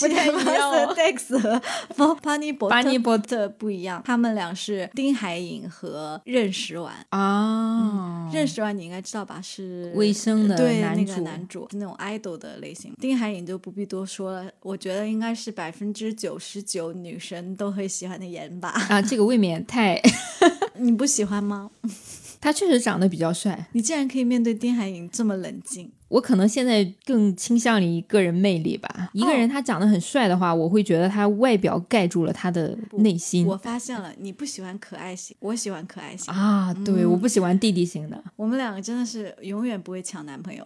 [0.00, 0.72] 不太一样。
[0.92, 1.60] Dex
[1.96, 8.30] 和巴尼伯巴尼伯特不一样，他们俩是丁海寅和任时完啊。
[8.32, 9.40] 任时完你应该知道吧？
[9.42, 12.92] 是微生的对那个男主，是那种 idol 的类型。
[13.00, 18.70] 丁海寅就不必多说了，我觉得应该是百分之九十九女生都会喜欢的颜吧。
[18.88, 20.00] 啊，这个未免太，
[20.78, 21.70] 你不喜欢吗？
[22.42, 23.68] 他确实长得比较帅。
[23.72, 25.90] 你竟然可以面对丁海寅这么冷静。
[26.08, 29.08] 我可能现在更倾向于个人魅力吧。
[29.14, 33.46] 一个人他长得很帅的话，我会觉得他外表盖住了他的内心。
[33.46, 36.74] 我发现了，你不喜欢可爱型，我喜欢可爱型啊。
[36.84, 38.22] 对，我不喜欢弟弟型的。
[38.36, 40.62] 我们两个真的是永远不会抢男朋友。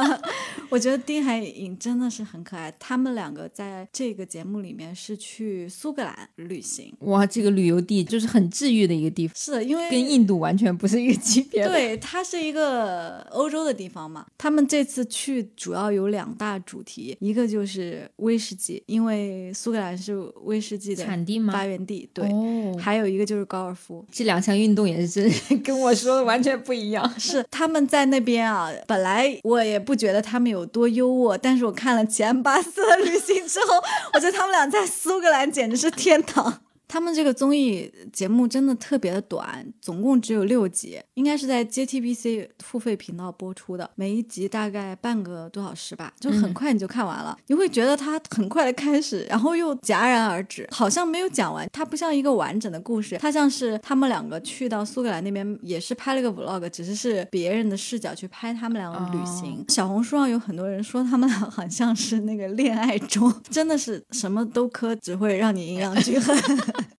[0.70, 2.72] 我觉得丁海寅真的是很可爱。
[2.78, 6.90] 他们两个在这个节目里面是去苏格兰旅行。
[7.00, 9.36] 哇，这个旅游地就是很治愈的一个地方。
[9.36, 11.66] 是，因为跟印度完全不是一个级别。
[11.66, 14.26] 对，它是一个欧洲的地方嘛。
[14.36, 21.52] 他们这次去主要有两大主题，一个就是威士忌，因为苏格兰是威士忌的产地吗？
[21.52, 22.08] 发源地。
[22.12, 22.28] 对，
[22.78, 25.30] 还有一个就是高尔夫，这两项运动也是
[25.64, 27.08] 跟我说的完全不一样。
[27.18, 33.74] 是他们在那边啊，本来我也不觉得他们有多优渥，但是我看了齐安巴斯的旅行之后，
[34.14, 36.62] 我觉得他们俩在苏格兰简直是天堂。
[36.88, 47.38] 他们这个综艺节目真的特别的短，总共只有六集，应该是在 JTBC 付费频道播出的，每一集大概半个多小时吧，就很快你就看完了。
[47.48, 51.68] 你会觉得它很快的开始，然后又戛然而止，好像没有讲完。
[51.72, 59.62] 它不像一个完整的故事，它像是他们两个去到苏格兰那边，也是拍了个 vlog，只是是别人的视角去拍他们两个旅行。
[59.68, 66.36] 小红书上有很多人说他们俩好像是那个恋爱中，真的是什么都磕，只会让你营养均衡。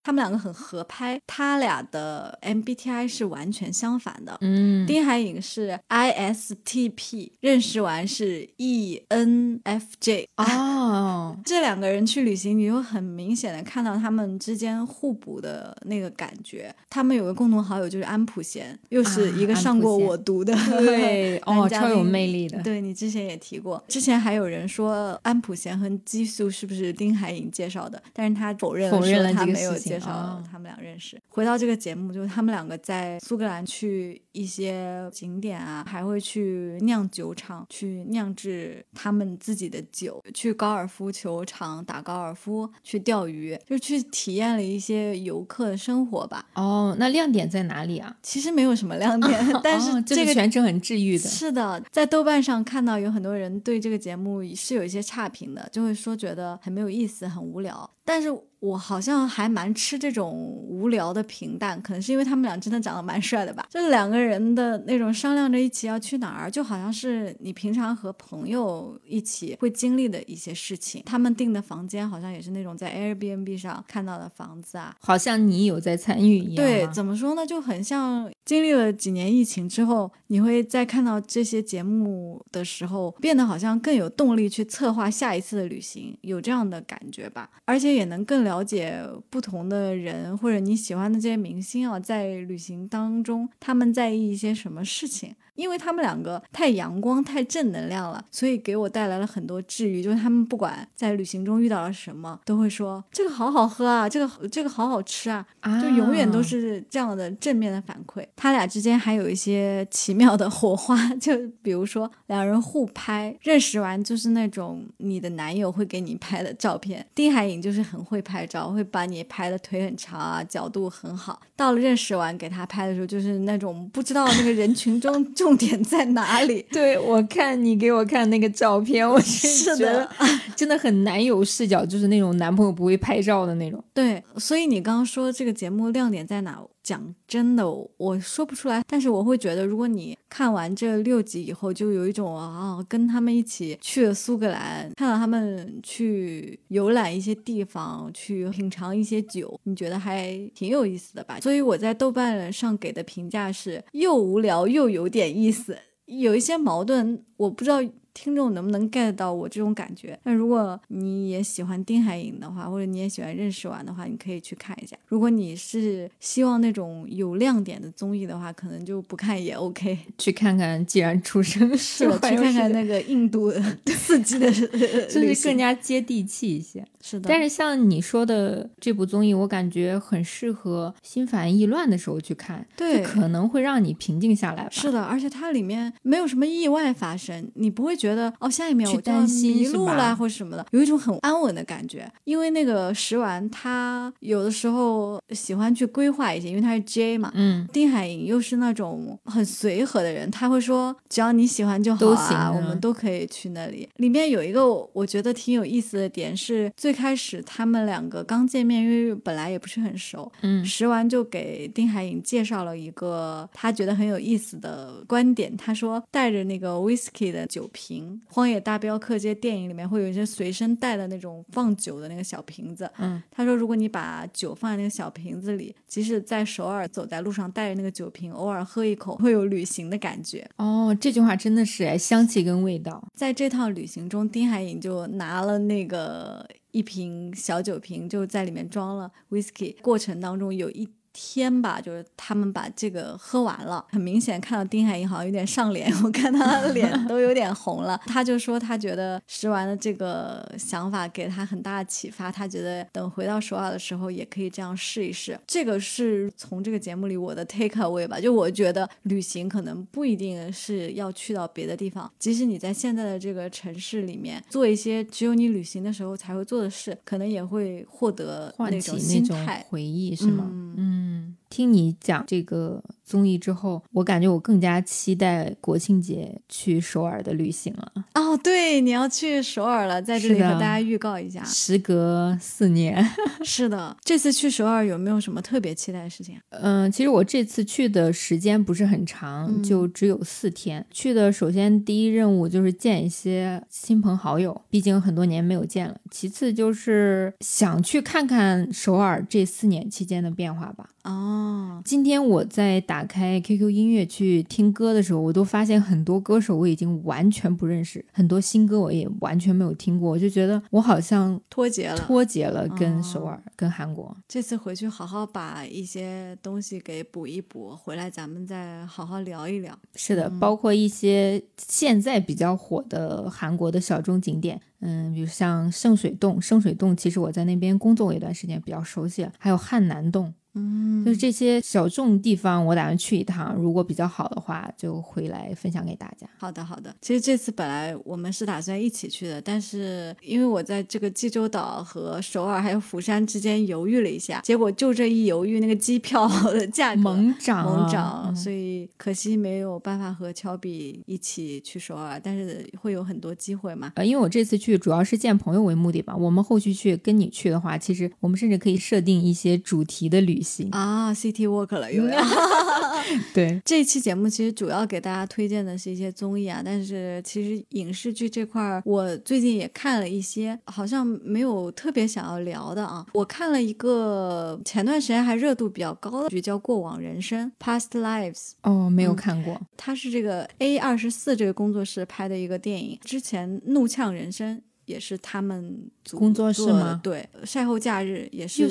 [0.04, 4.38] 他们两个很合拍，他俩的 MBTI 是完全相反的。
[4.42, 10.26] 嗯，丁海颖是 ISTP，认识完是 ENFJ。
[10.38, 16.74] 哦， 这两个人去旅行，你会很明显的看到他们之间互补的那个感觉。
[16.90, 22.62] 他们有个共同好友就是安普贤，又是一个啊上过我读的、对，哦，超有魅力的。
[22.64, 31.20] 对你之前也提过，之前还有人说安普贤和激素是不是丁海颖介绍的，但是他否认否认了他没有这个事情介绍哦他们俩认识。
[31.30, 46.46] 回到这个节目，就是他们两个在苏格兰去一些景点啊，还会去酿酒厂去酿制他们自己的酒，去高尔夫球场打高尔夫，去钓鱼，就去体验了一些游客的生活吧。
[46.54, 48.16] 哦，那亮点在哪里啊？
[48.22, 49.32] 其实没有什么亮点，
[49.64, 51.24] 但哦是这个就是全程很治愈的。
[51.24, 57.90] 是的，在豆瓣上看到有很多人对这个节目是有一些差评的，就会说觉得很没有意思、很无聊。
[58.04, 58.30] 但是
[58.60, 63.66] 我好像还蛮吃这种无聊的平淡，可能是因为他们俩真的长得蛮帅的吧。
[63.70, 71.04] 就是两个人的那种商量着一起要去哪儿，就好像是你平常和朋友一起会经历的一些事情。
[71.06, 77.46] 他们订的房间好像也是那种在 Airbnb 上看到的房子啊，好像你有在参与一样对，怎么说呢？
[77.46, 87.50] 就很像经历了几年疫情之后，你会在看到这些节目的时候，变得好像更有动力去策划下一次的旅行，有这样的感觉吧。
[87.66, 95.36] 而且也能更了解不同的人或者你喜欢的这些明星啊，在旅行当中他们在意一些什么事情。
[95.60, 100.02] 因为他们两个太阳光、太正能量了，所以给我带来了很多治愈。
[100.02, 108.26] 就是他们不管在旅行中遇到了什么，都会说这个好好喝啊，这个这个好好吃啊，啊，就永远都是这样的正面的反馈。
[108.36, 117.06] 他俩之间还有一些奇妙的火花，就比如说两人互拍，认识完就是那种你的男友会给你拍的照片。
[117.14, 121.42] 丁海颖就是很会拍照，会把你拍的腿很长啊，角度很好。
[121.56, 126.64] 到了认识完给他拍的时候，就是那种不知道那个人群中 重点在哪里。
[126.72, 130.08] 对，我看你给我看那个照片，我是觉得，
[130.56, 133.84] 真的很男友视角，就是那种男朋友不会拍照的那种。
[133.92, 136.60] 对，所以你刚刚说这个节目亮点在哪？
[136.90, 137.64] 讲真的，
[137.98, 138.84] 我说不出来。
[138.88, 151.40] 但是我会觉得，如果你看完这六集以后，就有一种啊，跟他们一起去了苏格兰，看到他们去游览一些地方，去品尝一些酒，你觉得还挺有意思的吧？
[151.40, 157.80] 所以我在豆瓣上给的评价是又无聊又有点意思，有一些矛盾，我不知道。
[158.22, 160.20] 听众能不能 get 到我这种感觉？
[160.24, 164.98] 那如果你也喜欢丁海寅的话，或者你也喜欢认识完的话，你可以去看一下。
[165.08, 169.98] 如果你是希望那种有亮点的综艺的话，可能就不看也 OK。
[170.20, 173.54] 去看看，既然出生是的，去看看那个印度
[173.88, 174.52] 刺激的，
[175.08, 176.86] 就是更加接地气一些。
[177.02, 184.70] 是的，但是像你说的这部综艺，我感觉很适合心烦意乱的时候去看，对，可能会让你平静下来吧。
[184.70, 188.09] 是的，而且它里面没有什么意外发生，你不会觉得
[188.40, 192.10] 哦，下一秒我就要担心迷路啦或者什么的，有一种很安稳的感觉。
[192.24, 203.88] 因为那个石丸他有的时候喜欢去规划一些，因为他是 J 嘛，嗯，丁海寅又是那种很随和的人，他会说只要你喜欢就好啊，我嗯们都可以去那里。
[203.98, 217.80] 里面有一个我觉得挺有意思的点是，最开始他们两个刚见面，因为本来也不是很熟，嗯石丸就给丁海寅介绍了一个他觉得很有意思的观点，他说带着那个 whisky 的酒瓶，
[218.28, 230.48] 《荒野大镖客》这些电影里面会有一些随身带的那种放酒的那个小瓶子，嗯，他说，如果你把酒放在那个小瓶子里，即使在首尔走在路上带着那个酒瓶，偶尔喝一口，会有旅行的感觉。
[230.58, 233.04] 哦，这句话真的是哎，香气跟味道。
[233.16, 239.76] 在这趟旅行中，丁海寅就拿了那个一瓶小酒瓶，就在里面装了 whisky。
[239.82, 240.88] 过程当中有一
[241.22, 248.00] 天吧，就是他们把这个喝完了，很明显看到丁海寅好像有点上脸， 我看他的脸都有点红了。
[248.06, 255.38] 他就说他觉得食完的这个想法给他很大的启发，他觉得等回到首尔的时候也可以这样试一试。
[255.46, 269.66] 这个是从这个节目里我的 take away 吧，就我觉得旅行可能不一定是要去到别的地方，即使你在现在的这个城市里面做一些只有你旅行的时候才会做的事，可能也会获得那种那种心态。
[269.70, 270.46] 回忆是吗？
[270.50, 271.09] 嗯嗯，
[271.50, 277.92] 听你讲这个综艺之后，我感觉我更加期待国庆节去首尔的旅行了。
[278.14, 281.44] 哦，对，你要去首尔了，在这里和大家预告一下。
[281.44, 283.04] 时隔四年，
[283.44, 286.40] 是的，这次去首尔有没有什么特别期待的事情？
[286.52, 290.86] 嗯，其实我这次去的时间不是很长，就只有四天。
[290.92, 295.96] 去的首先第一任务就是见一些亲朋好友，毕竟很多年没有见了。
[296.12, 300.88] 其次就是想去看看首尔这四年期间的变化吧。
[301.10, 314.16] 哦，今天我在打开 QQ 音乐去听歌的时候，我都发现很多歌手我已经完全不认识，很多新歌我也完全没有听过，我就觉得我好像脱节了，脱节了，跟首尔、跟韩国。
[314.28, 319.76] 这次回去好好把一些东西给补一补，回来咱们再好好聊一聊。
[319.96, 330.32] 是的，包括一些现在比较火的韩国的小众景点，嗯，比如像圣水洞，圣水洞其实我在那边工作过一段时间，比较熟悉了，还有汉南洞。
[330.56, 333.56] 嗯，就是这些小众地方，我打算去一趟。
[333.56, 336.28] 如果比较好的话，就回来分享给大家。
[336.38, 336.96] 好的，好的。
[337.02, 352.20] 其实这次本来我们是打算一起去的，但是因为我在这个济州岛和首尔还有釜山之间犹豫了一下，结果就这一犹豫，那个机票的价格猛涨，猛涨，所以可惜没有办法和乔比一起去首尔。
[352.22, 353.92] 但是会有很多机会嘛？
[353.96, 356.16] 呃，因为我这次去主要是见朋友为目的吧。
[356.16, 360.70] 我们后续去跟你去的话，其实我们甚至可以设定一些主题的旅行。
[360.72, 362.20] 啊，City Walk 了又要。
[363.34, 373.06] 对，这期节目其实主要给大家推荐的是一些综艺啊，但是其实影视剧这块儿，我最近也看了一些，好像没有特别想要聊的啊。
[373.14, 378.52] 我看了一个前段时间还热度比较高的剧，叫《过往人生》（Past Lives）。
[378.70, 379.60] 哦，没有看过。
[379.76, 387.00] 它是这个 A 二十四这个工作室拍的一个电影，之前《怒呛人生》也是他们工作室吗？
[387.04, 388.68] 对，《晒后假日》也是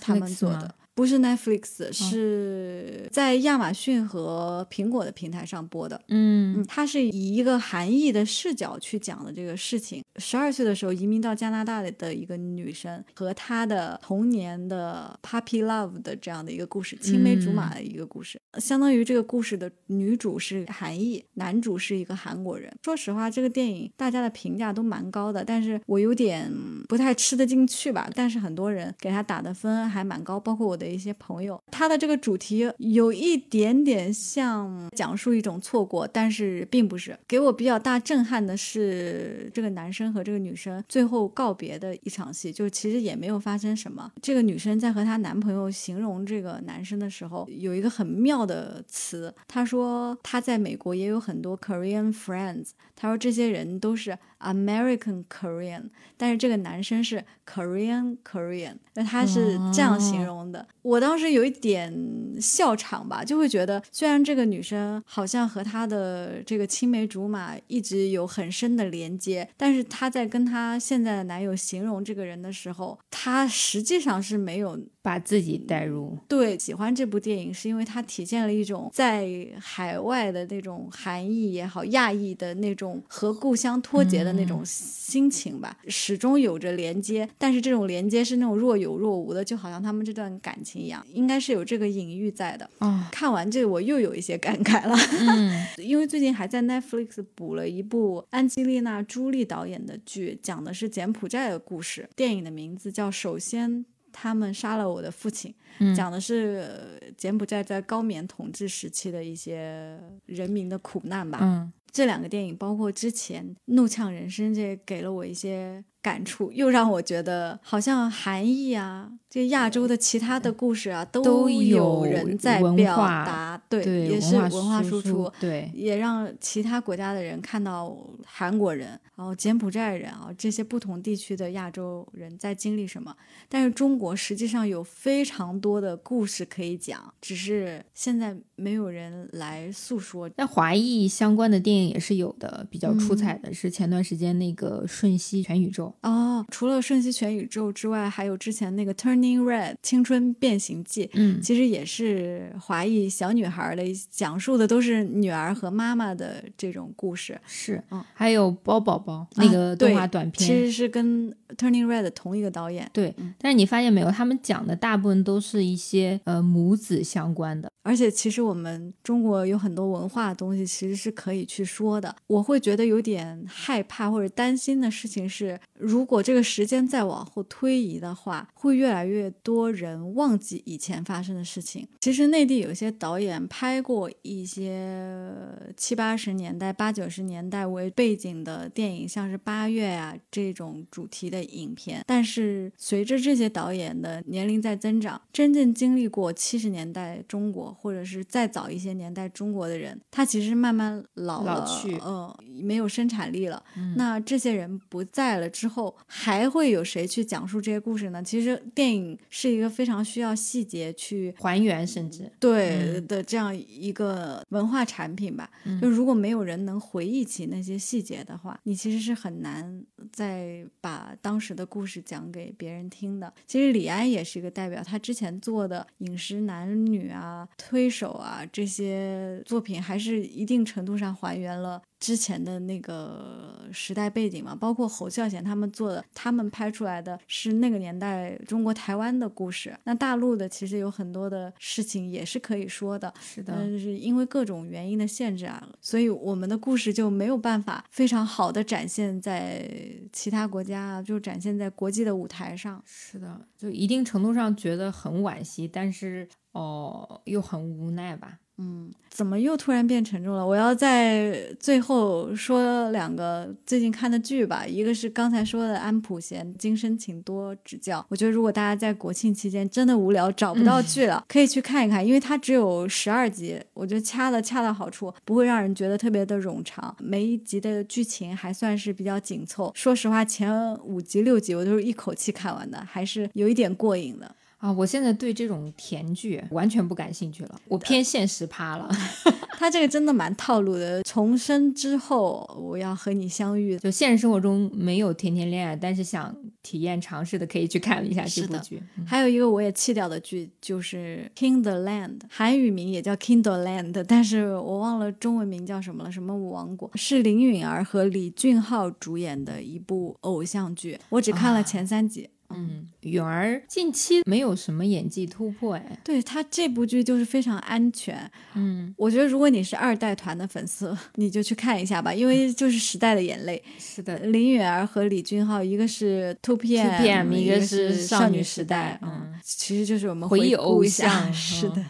[0.00, 0.74] 他们做的。
[1.02, 6.00] 不是 Netflix，是在亚马逊和苹果的平台上播的。
[6.06, 10.00] 嗯，它是以一个韩裔的视角去讲的这个事情。
[10.18, 18.40] 十二岁的时候移民到加拿大的一个女生和她的童年的 puppy love 的这样的一个故事，青梅竹马的一个故事。
[18.60, 22.72] 相当于这个故事的女主是韩裔，男主是一个韩国人。
[22.84, 26.48] 说实话，这个电影大家的评价都蛮高的，但是我有点
[26.88, 28.08] 不太吃得进去吧。
[28.14, 30.76] 但是很多人给他打的分还蛮高，包括我。
[30.76, 37.18] 的一些朋友，他的这个主题有一点点像讲述一种错过，但是并不是。
[37.26, 44.12] 给我比较大震撼的是，这个男生和这个女生最后告别的一场戏，就其实也没有发生什么。
[44.20, 55.84] 这个女生在和她男朋友形容这个男生的时候，有一个很妙的词，她说她在美国也有很多 Korean friends，她说这些人都是 American Korean，
[56.16, 60.66] 但是这个男生是 Korean Korean，那他是这样形容的。
[60.82, 61.92] 我当时有一点
[62.40, 76.18] 笑场吧，就会觉得，虽然这个女生好像和她的这个青梅竹马一直有很深的连接，但是她在跟她现在的男友形容这个人的时候，她实际上是没有把自己带入。
[76.26, 79.28] 对，喜欢这部电影是因为它体现了一种在
[79.60, 90.82] 海外的那种韩裔也好、亚裔的那种和故乡脱节的那种心情吧，始终有着连接，但是这种连接是那种若有若无的，就好像他们这段感情。
[90.82, 92.68] 一样，应该是有这个隐喻在的。
[92.78, 94.96] 哦，看完这个我又有一些感慨了。
[95.20, 102.08] 嗯， 因为最近还在 Netflix 补了一部安吉丽娜·朱莉导演的剧，讲的是柬埔寨的故事。
[102.16, 105.54] 电影的名字叫《首先他们杀了我的父亲》，
[105.94, 111.38] 讲的是柬埔寨在高棉统治时期的一些人民的苦难吧。
[111.42, 115.84] 嗯，这两个电影包括之前《怒呛人生》，这给了我一些。
[116.02, 127.96] 感触又让我觉得，好像韩裔啊，这亚洲的其他的故事啊，都有人在表达，对，也是文化输出，对，也让其他国家的人看到
[128.26, 133.14] 韩国人，然后柬埔寨人啊，这些不同地区的亚洲人在经历什么。
[133.48, 140.28] 但是中国实际上有非常多的故事可以讲，只是现在没有人来诉说。
[140.36, 145.86] 那华裔相关的电影也是有的，比较出彩的是前段时间那个《瞬息全宇宙》。
[146.00, 157.40] 哦，除了《瞬息全宇宙》之外，还有之前那个《Turning Red》青春变形记，嗯，其实也是华裔小女孩的，讲述的都是女儿和妈妈的这种故事。
[157.46, 162.88] 是，嗯，还有包宝宝那个动画短片，其实是跟《Turning Red》同一个导演。
[162.92, 167.70] 对，但是你发现没有，他们讲的大部分都是一些呃母子相关的。
[167.82, 172.14] 而且其实我们中国有很多文化的东西，其实是可以去说的。
[172.26, 181.86] 我会觉得有点害怕或者担心的事情是，如果这个时间再往后推移的话，会越来越多人忘记以前发生的事情。
[182.00, 185.34] 其实内地有些导演拍过一些
[185.76, 192.02] 七八十年代、八九十年代为背景的电影，像是《八月》啊这种主题的影片。
[192.06, 203.62] 但是随着这些导演的年龄在增长，真正经历过七十年代中国，或者是再早一些年代中国的人，他其实慢慢老了，老去呃，没有生产力了。
[203.96, 208.22] 那这些人不在了之后，还会有谁去讲述这些故事呢？
[208.22, 215.50] 其实电影是一个非常需要细节去还原，甚至对的这样一个文化产品吧。
[215.80, 223.32] 就如果没有人能回忆起那些细节的话，你其实是很难再把当时的故事讲给别人听的。
[223.46, 231.80] 其实李安也是一个代表，他之前做的《饮食男女》啊、《推手》啊这些作品，还是一定程度上还原了。
[232.02, 239.72] 之前的那个时代背景嘛，包括侯孝贤他们做的，他们拍出来的是那个年代中国台湾的故事。
[239.84, 249.64] 那大陆的其实有很多的事情也是可以说的，是的，但是因为各种原因的限制啊，所以我们的故事就没有办法非常好的展现在
[250.12, 252.82] 其他国家啊，就展现在国际的舞台上。
[252.84, 258.40] 是的，就一定程度上觉得很惋惜，但是哦，又很无奈吧。
[258.62, 260.46] 嗯，怎么又突然变沉重了？
[260.46, 264.64] 我要在最后说两个最近看的剧吧。
[264.64, 276.94] 一个是刚才说的安普贤《今生请多指教》，我觉得如果大家在国庆期间真的无聊找不到剧了，可以去看一看，因为它只有十二集，我觉得掐的恰到好处，不会让人觉得特别的冗长。
[277.00, 279.72] 每一集的剧情还算是比较紧凑。
[279.74, 284.36] 说实话，前五集六集我都是一口气看完的，还是有一点过瘾的。
[284.62, 288.88] 啊，我现在对这种甜剧完全不感兴趣了，我偏现实趴了。
[289.58, 291.02] 他这个真的蛮套路的。
[291.02, 293.76] 重生之后，我要和你相遇。
[293.78, 296.32] 就现实生活中没有甜甜恋爱，但是想
[296.62, 298.80] 体验尝试的，可以去看一下这部剧。
[299.04, 306.88] 还有一个我也弃掉的剧，就是《Kindle Land》，韩语名也叫《Kindle Land》，但是我忘了中文名叫什么了，什么王国？
[306.94, 311.00] 是林允儿和李俊浩主演的一部偶像剧。
[311.08, 312.30] 我只看了前三集。
[312.54, 318.30] 嗯，允儿近期没有什么演技突破，哎，对他这部剧就是非常安全。
[318.54, 323.62] 嗯，我觉得如果你是二代团的粉丝，你就去看一下吧，因为就是时代的眼泪。
[323.78, 328.98] 是的，林允儿和李俊昊，一个是 Two PM，一个是少女时代。
[329.02, 331.32] 嗯，其实就是我们回忆偶像。
[331.32, 331.84] 是的。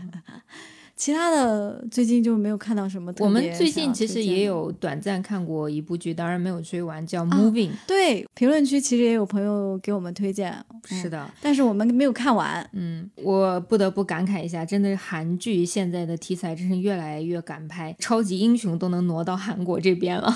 [1.02, 3.12] 其他的最近就没有看到什么。
[3.18, 7.70] 我们最近其实也有短暂看过一部剧，当然没有追完，叫《Moving》。
[7.88, 10.54] 对，评论区其实也有朋友给我们推荐。
[10.84, 12.64] 是的，但是我们没有看完。
[12.72, 20.32] 嗯，我不得不感慨一下，真的韩剧现在的题材真是越来越敢拍，超级英雄都能挪到韩国这边了。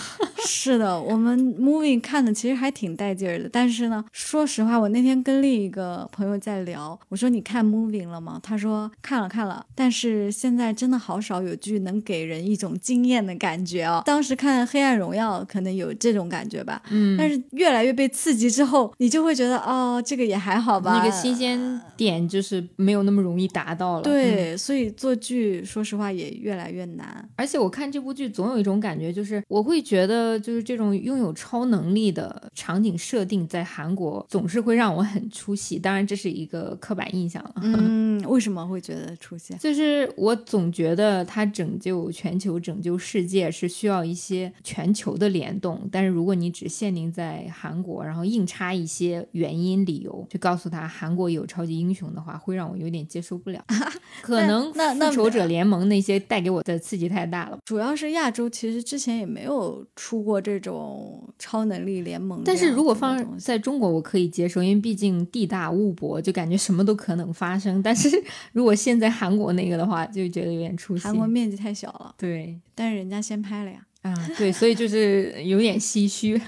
[0.47, 3.49] 是的，我们《Moving》看的其实还挺带劲儿的。
[3.53, 14.01] 但是呢，说实话，我那天跟另一个朋友在聊，我说：“你看《Moving》了吗？”他说：“看了，看了。”但是现现在真的好少有剧能给人一种惊艳的感觉哦。
[14.07, 20.97] 当时看《黑暗荣耀》可能有这种感觉吧，嗯，但是越来越被刺激之后，你就会觉得哦，这个也还好吧。
[20.97, 24.03] 那个新鲜点就是没有那么容易达到了。
[24.03, 27.29] 对，所以做剧说实话也越来越难。
[27.35, 35.78] 而且我看这部剧总有一种感觉，就是我会觉得就是这种拥有超能力的场景设定在韩国总是会让我很出戏。
[35.78, 37.55] 当然这是一个刻板印象了。
[37.62, 39.55] 嗯，为什么会觉得出戏？
[39.61, 40.34] 就是我。
[40.47, 53.64] 总觉得他拯救全球、拯救世界是需要一些全球的联动，但是如果你只限定在韩国，然后硬插一些原因理由，就告诉他韩国有超级英雄的话，会让我有点接受不了。
[54.22, 57.59] 可能复仇者联盟那些带给我的刺激太大了。
[57.64, 67.81] 主要是亚洲其实之前也没有出过这种超能力联盟，但是如果放在中国，我可以接受，因为毕竟地大物博，就感觉什么都可能发生。
[67.81, 68.11] 但是
[68.53, 71.05] 如果现在韩国那个的话，就觉得有点出戏。
[71.05, 73.79] 韩国面积太小了，对，但是人家先拍了呀。
[74.03, 76.41] 啊，对，所以就是有点唏嘘。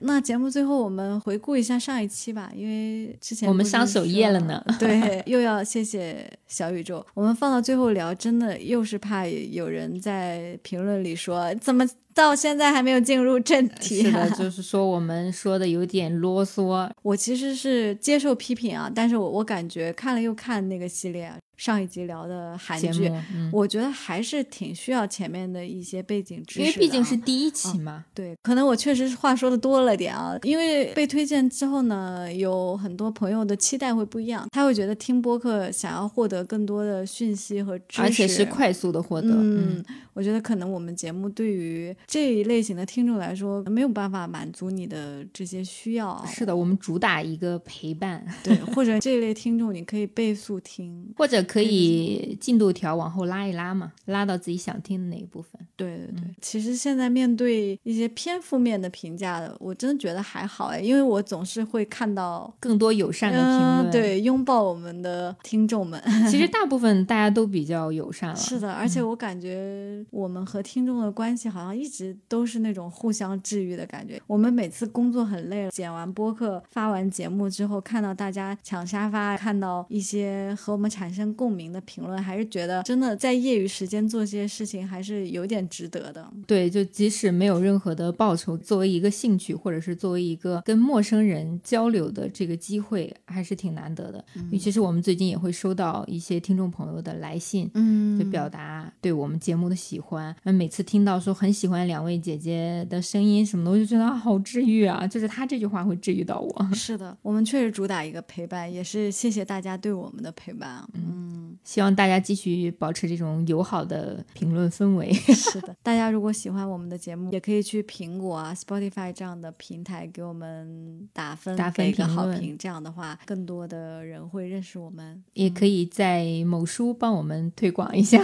[0.00, 4.62] 那节目最后我们回顾一下上一期吧，因为之前我们上首页了呢。
[4.78, 7.04] 对，又要谢谢小宇宙。
[7.14, 14.02] 我们放到最后聊，真的又是怕有人在评论里说怎么到现在还没有进入正题。
[14.02, 16.90] 是的， 就是说我们说的有点啰嗦。
[17.02, 21.32] 我其实是接受批评啊，但是我我感觉看了又看那个系列。
[21.56, 23.10] 上一集聊的韩剧，
[23.52, 28.04] 我觉得还是挺需要前面的一些背景知识，因为毕竟是第一期嘛。
[28.14, 30.38] 对，可能我确实是话说的多了点啊。
[30.42, 39.28] 因为被推荐之后呢，有很多朋友的期待会不一样，他会觉得听播客想要获得更多的讯息和知识，而且是快速的获得。
[39.30, 39.84] 嗯，
[40.18, 46.20] 我觉得可能我们节目对于这一类型的听众来说，没有办法满足你的这些需要。
[46.26, 55.52] 是的，我们主打一个陪伴， 对，或者这一类听众你可以倍速听，或者可以进度条往后拉一拉嘛，拉到自己想听的那一部分。
[55.76, 66.02] 对对对，其实现在面对一些偏负面的评价的，我真的觉得还好哎，因为我总是会看到更多友善的评论，对，拥抱我们的听众们。
[66.28, 74.20] 其实 大部分大家都比较友善了，是的，而且我感觉我们和听众的关系好像一直都是那种互相治愈的感觉。
[74.26, 85.58] 我们每次工作很累了，剪完播客、发完节目之后，看到大家抢沙发，看到一些和我们产生共鸣的评论，还是觉得真的在业余时间做这些事情还是有点。
[85.68, 94.24] 值得的，对，就即使没有任何的报酬，作为一个兴趣，或者是作为一个跟陌生人交流的这个机会，还是挺难得的。
[94.50, 100.34] 尤其是我们最近也会收到一些听众朋友的来信，嗯，就表达对我们节目的喜欢。
[100.42, 105.06] 那每次听到说很喜欢两位姐姐的声音什么的，我就觉得好治愈啊！
[105.06, 106.68] 就是他这句话会治愈到我。
[106.74, 110.82] 是的，我们确实主打一个陪伴，也是谢谢大家对我们的陪伴。
[110.94, 115.12] 嗯，希望大家继续保持这种友好的评论氛围。
[115.34, 122.56] 是的，大家如果喜欢我们的节目，也可以去苹果啊、Spotify 这样的平台给我们打分，打分评好评。
[122.58, 125.22] 这样的话，更多的人会认识我们。
[125.34, 128.22] 也可以在某书帮我们推广一下。